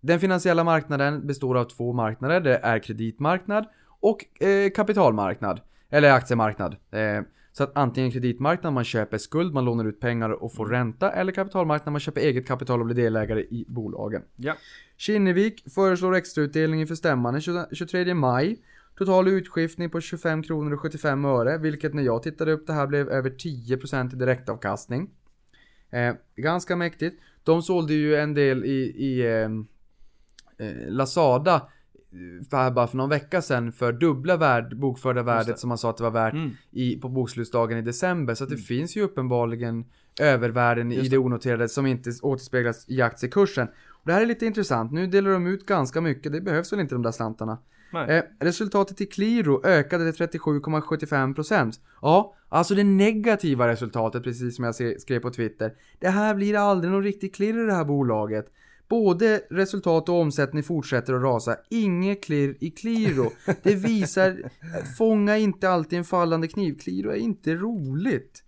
[0.00, 2.40] Den finansiella marknaden består av två marknader.
[2.40, 3.64] Det är kreditmarknad
[4.00, 5.60] och eh, kapitalmarknad.
[5.90, 6.76] Eller aktiemarknad.
[6.90, 7.22] Eh,
[7.56, 11.12] så att antingen kreditmarknad, man köper skuld, man lånar ut pengar och får ränta.
[11.12, 14.22] Eller kapitalmarknad, man köper eget kapital och blir delägare i bolagen.
[14.36, 14.54] Ja.
[14.96, 18.58] Kinnevik föreslår extrautdelning för stämman den 20 23 maj.
[18.98, 22.86] Total utskiftning på 25 kronor och 75 öre, vilket när jag tittade upp det här
[22.86, 25.10] blev över 10% i direktavkastning.
[25.90, 27.20] Eh, ganska mäktigt.
[27.42, 29.50] De sålde ju en del i, i eh,
[30.66, 31.62] eh, Lazada eh,
[32.50, 35.96] för bara för någon vecka sedan för dubbla värd, bokförda värdet som man sa att
[35.96, 36.50] det var värt Mm.
[36.70, 38.34] i, på bokslutsdagen i december.
[38.34, 39.84] Så att det finns ju uppenbarligen
[40.20, 43.68] övervärden i det onoterade som inte återspeglas i aktiekursen.
[43.88, 44.92] Och det här är lite intressant.
[44.92, 46.32] Nu delar de ut ganska mycket.
[46.32, 47.58] Det behövs väl inte de där slantarna.
[48.08, 51.72] Eh, resultatet i Qliro ökade till 37,75%.
[52.02, 55.72] Ja, alltså det negativa resultatet, precis som jag skrev på Twitter.
[55.98, 58.46] Det här blir aldrig någon riktig klirr i det här bolaget.
[58.88, 61.56] Både resultat och omsättning fortsätter att rasa.
[61.70, 63.30] Inget klirr i Qliro.
[63.62, 64.36] Det visar,
[64.98, 66.78] fånga inte alltid en fallande kniv.
[66.78, 68.42] Qliro är inte roligt.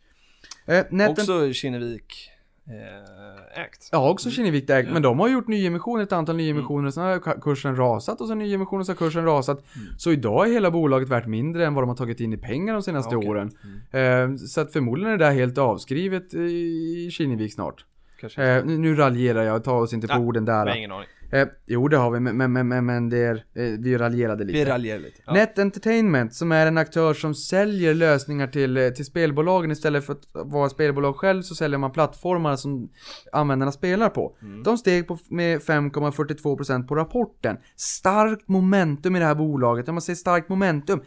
[0.66, 1.10] Eh, netten...
[1.22, 2.30] Också Kinnevik
[2.66, 3.88] eh, ägt.
[3.92, 7.76] Ja, också Kinnevik ägt, men de har gjort nyemission, ett antal nyemissioner, sen har kursen
[7.76, 9.64] rasat och sen nyemission och så har kursen rasat.
[9.98, 12.74] Så idag är hela bolaget värt mindre än vad de har tagit in i pengar
[12.74, 13.30] de senaste Ja, okej.
[13.30, 13.50] åren.
[13.90, 17.84] Eh, så att förmodligen är det där helt avskrivet i Kinnevik snart.
[18.20, 18.44] Kanske.
[18.44, 20.76] Eh, nu, nu raljerar jag, ta oss inte på Ja, orden Jag där.
[20.76, 21.08] ingen aning.
[21.32, 24.58] Eh, jo, det har vi, men, men, men, men, det är, eh, vi raljerade lite.
[24.58, 25.22] Vi raljerar lite.
[25.26, 25.32] Ja.
[25.32, 30.12] Net Entertainment som är en aktör som säljer lösningar till, eh, till spelbolagen istället för
[30.12, 32.88] att vara spelbolag själv så säljer man plattformar som
[33.32, 34.36] användarna spelar på.
[34.64, 37.56] De steg på, med 5,42% på rapporten.
[37.76, 39.86] Starkt momentum i det här bolaget.
[39.86, 41.00] När man säger starkt momentum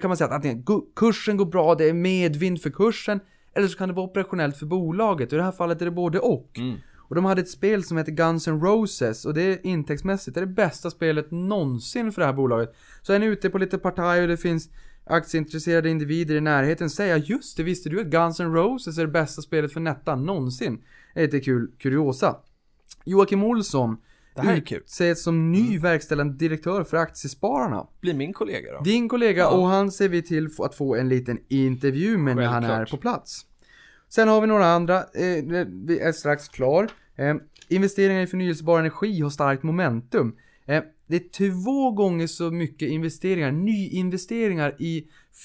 [0.00, 0.64] kan man säga att antingen
[0.96, 3.20] kursen går bra, det är medvind för kursen
[3.54, 5.28] eller så kan det vara operationellt för bolaget.
[5.28, 6.58] Och i det här fallet är det både och.
[7.08, 10.40] Och de hade ett spel som heter Guns N' Roses och det är intäktsmässigt det
[10.40, 12.74] är det bästa spelet någonsin för det här bolaget.
[13.02, 14.68] Så är ni ute på lite partaj och det finns
[15.04, 19.12] aktieintresserade individer i närheten, säga just det, visste du att Guns N' Roses är det
[19.12, 20.82] bästa spelet för Nettan någonsin?
[21.14, 22.36] Det är lite kul kuriosa.
[23.04, 23.96] Joakim Olsson
[24.34, 24.78] Det här är kul.
[24.78, 27.86] utses som ny verkställande direktör för Aktiespararna.
[28.00, 28.80] Blir min kollega då?
[28.84, 32.64] Din kollega och han ser vi till att få en liten intervju med när han
[32.64, 33.46] är på plats.
[34.08, 35.44] Sen har vi några andra, eh,
[35.86, 36.88] vi är strax klar.
[37.16, 37.34] Eh,
[37.68, 40.36] investeringar i förnyelsebar energi har starkt momentum.
[40.66, 44.98] Eh, det är två gånger så mycket investeringar, nyinvesteringar i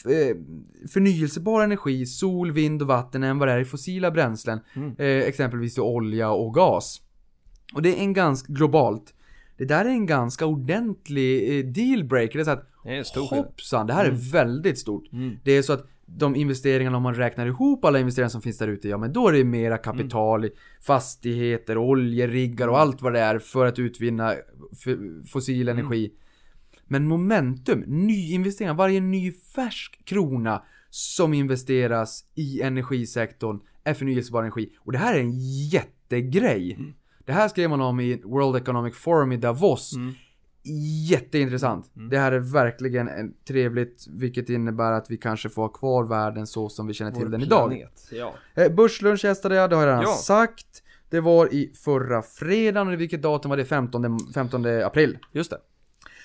[0.05, 0.37] eh,
[0.89, 4.59] förnyelsebar energi, sol, vind och vatten än vad det är i fossila bränslen.
[4.97, 7.01] Eh, exempelvis olja och gas.
[7.73, 9.13] Och det är en ganska globalt.
[9.57, 12.33] Det där är en ganska ordentlig eh, dealbreaker.
[12.33, 15.03] Det är så att Det är stor hoppsan, det här är väldigt stort.
[15.43, 18.67] Det är så att de investeringarna, om man räknar ihop alla investeringar som finns där
[18.67, 20.51] ute, ja men då är det mera kapital i
[20.81, 24.35] fastigheter, oljeriggar och allt vad det är för att utvinna
[25.27, 26.11] fossil energi.
[26.87, 34.69] Men momentum, nyinvesteringar, varje ny färsk krona som investeras i energisektorn är förnyelsebar energi.
[34.79, 35.39] Och det här är en
[35.69, 36.77] jättegrej.
[37.29, 39.93] Det här skrev man om i World Economic Forum i Davos.
[41.09, 41.91] Jätteintressant.
[41.93, 46.47] Det här är verkligen en trevligt, vilket innebär att vi kanske får ha kvar världen
[46.47, 47.69] så som vi känner till Vår den idag.
[47.69, 48.07] planet.
[48.11, 48.33] Ja.
[48.55, 50.13] Eh, Börslunch gästade jag, det har jag redan Ja.
[50.13, 50.83] sagt.
[51.09, 53.65] Det var i förra fredagen, och vilket datum var det?
[53.65, 55.17] 15, 15 april.
[55.31, 55.57] Just det.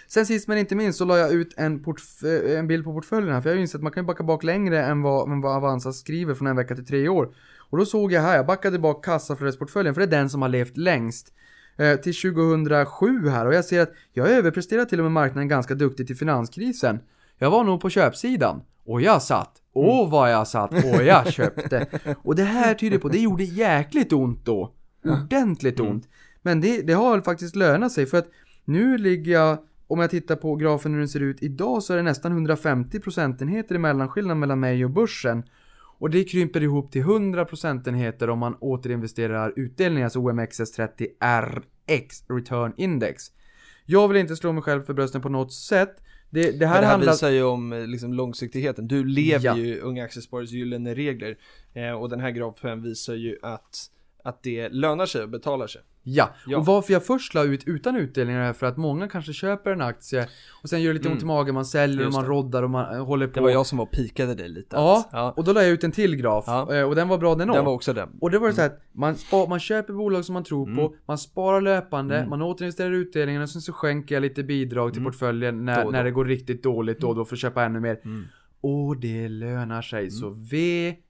[0.08, 1.84] Sen sist men inte minst så la jag ut en,
[2.58, 4.22] en bild på portföljen här, för jag har ju insett att man kan ju backa
[4.24, 7.34] bak längre än vad, än vad Avanza skriver från en vecka till tre år.
[7.74, 10.48] Och då såg jag här, jag backade bak kassaflödesportföljen, för det är den som har
[10.48, 11.32] levt längst.
[11.76, 15.74] Eh, till 2007 här, och jag ser att jag överpresterar till och med marknaden ganska
[15.74, 17.00] duktigt i finanskrisen.
[17.38, 19.52] Jag var nog på köpsidan, och jag satt.
[19.72, 21.86] Åh vad jag satt, och jag köpte.
[22.22, 24.72] Och det här tyder på, det gjorde jäkligt ont då.
[25.04, 26.08] Ordentligt ont.
[26.42, 28.28] Men det, det har faktiskt lönat sig, för att
[28.64, 31.96] nu ligger jag om jag tittar på grafen hur den ser ut idag så är
[31.96, 35.42] det nästan 150 procentenheter i mellanskillnad mellan mig och börsen.
[36.04, 41.06] Och det krymper ihop till 100 procentenheter om man återinvesterar utdelningen, alltså OMXS30
[41.40, 43.22] RX Return Index.
[43.86, 45.96] Jag vill inte slå mig själv för brösten på något sätt.
[46.30, 47.12] Det, det här, Men det här handlar...
[47.12, 48.88] visar ju om eh, liksom, långsiktigheten.
[48.88, 49.56] Du lever Ja.
[49.56, 51.38] ju Unga Aktiesparares gyllene regler.
[51.74, 53.90] Eh, och den här grafen visar ju att
[54.26, 55.82] att det lönar sig och betalar sig.
[56.06, 56.30] Ja.
[56.46, 56.58] Ja.
[56.58, 59.80] och varför jag först la ut utan utdelningar är för att många kanske köper en
[59.80, 60.28] aktie
[60.62, 62.12] och sen gör det lite ont i magen, man säljer och Mm.
[62.14, 63.32] Man roddar och man eh, håller på.
[63.34, 64.76] Det var jag som var pikade dig lite.
[64.76, 65.34] Ja, ja.
[65.36, 66.74] och då la jag ut en till graf Ja.
[66.76, 67.62] eh, och den var bra den Den också.
[67.64, 68.08] var också den.
[68.20, 70.76] Och det var så här att man, spa, man köper bolag som man tror Mm.
[70.76, 75.04] på, man sparar löpande, man återinvesterar utdelningen och sen så skänker jag lite bidrag till
[75.04, 76.04] portföljen Då när, när då.
[76.04, 78.00] det går riktigt dåligt då och då för att köpa ännu mer.
[78.04, 78.24] Mm.
[78.60, 80.10] Och det lönar sig.
[80.10, 80.30] Så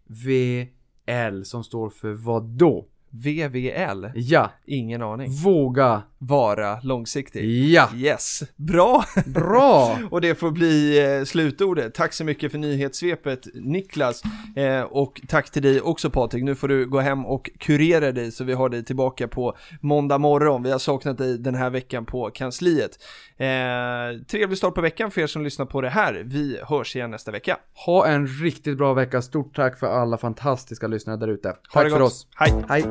[0.09, 2.89] VVL som står för vad då?
[3.23, 4.07] VVL?
[4.15, 5.31] Ja, Ingen aning.
[5.31, 6.03] våga.
[6.19, 7.69] Vara långsiktig.
[7.71, 9.05] Ja, Yes, bra!
[9.27, 9.99] bra!
[10.11, 11.95] Och det får bli eh, slutordet.
[11.95, 14.23] Tack så mycket för nyhetssvepet Niklas.
[14.57, 16.45] Eh, och tack till dig också Patrik.
[16.45, 20.19] Nu får du gå hem och kurera dig så vi har dig tillbaka på måndag
[20.19, 20.63] morgon.
[20.63, 22.91] Vi har saknat dig den här veckan på kansliet.
[23.37, 26.23] Eh, trevlig start på veckan för er som lyssnar på det här.
[26.27, 27.59] Vi hörs igen nästa vecka.
[27.87, 29.23] Ha en riktigt bra vecka.
[29.23, 31.57] Stort tack för alla fantastiska lyssnare där ute.
[31.73, 32.27] Tack för oss.
[32.35, 32.65] Hej!
[32.69, 32.85] Hej!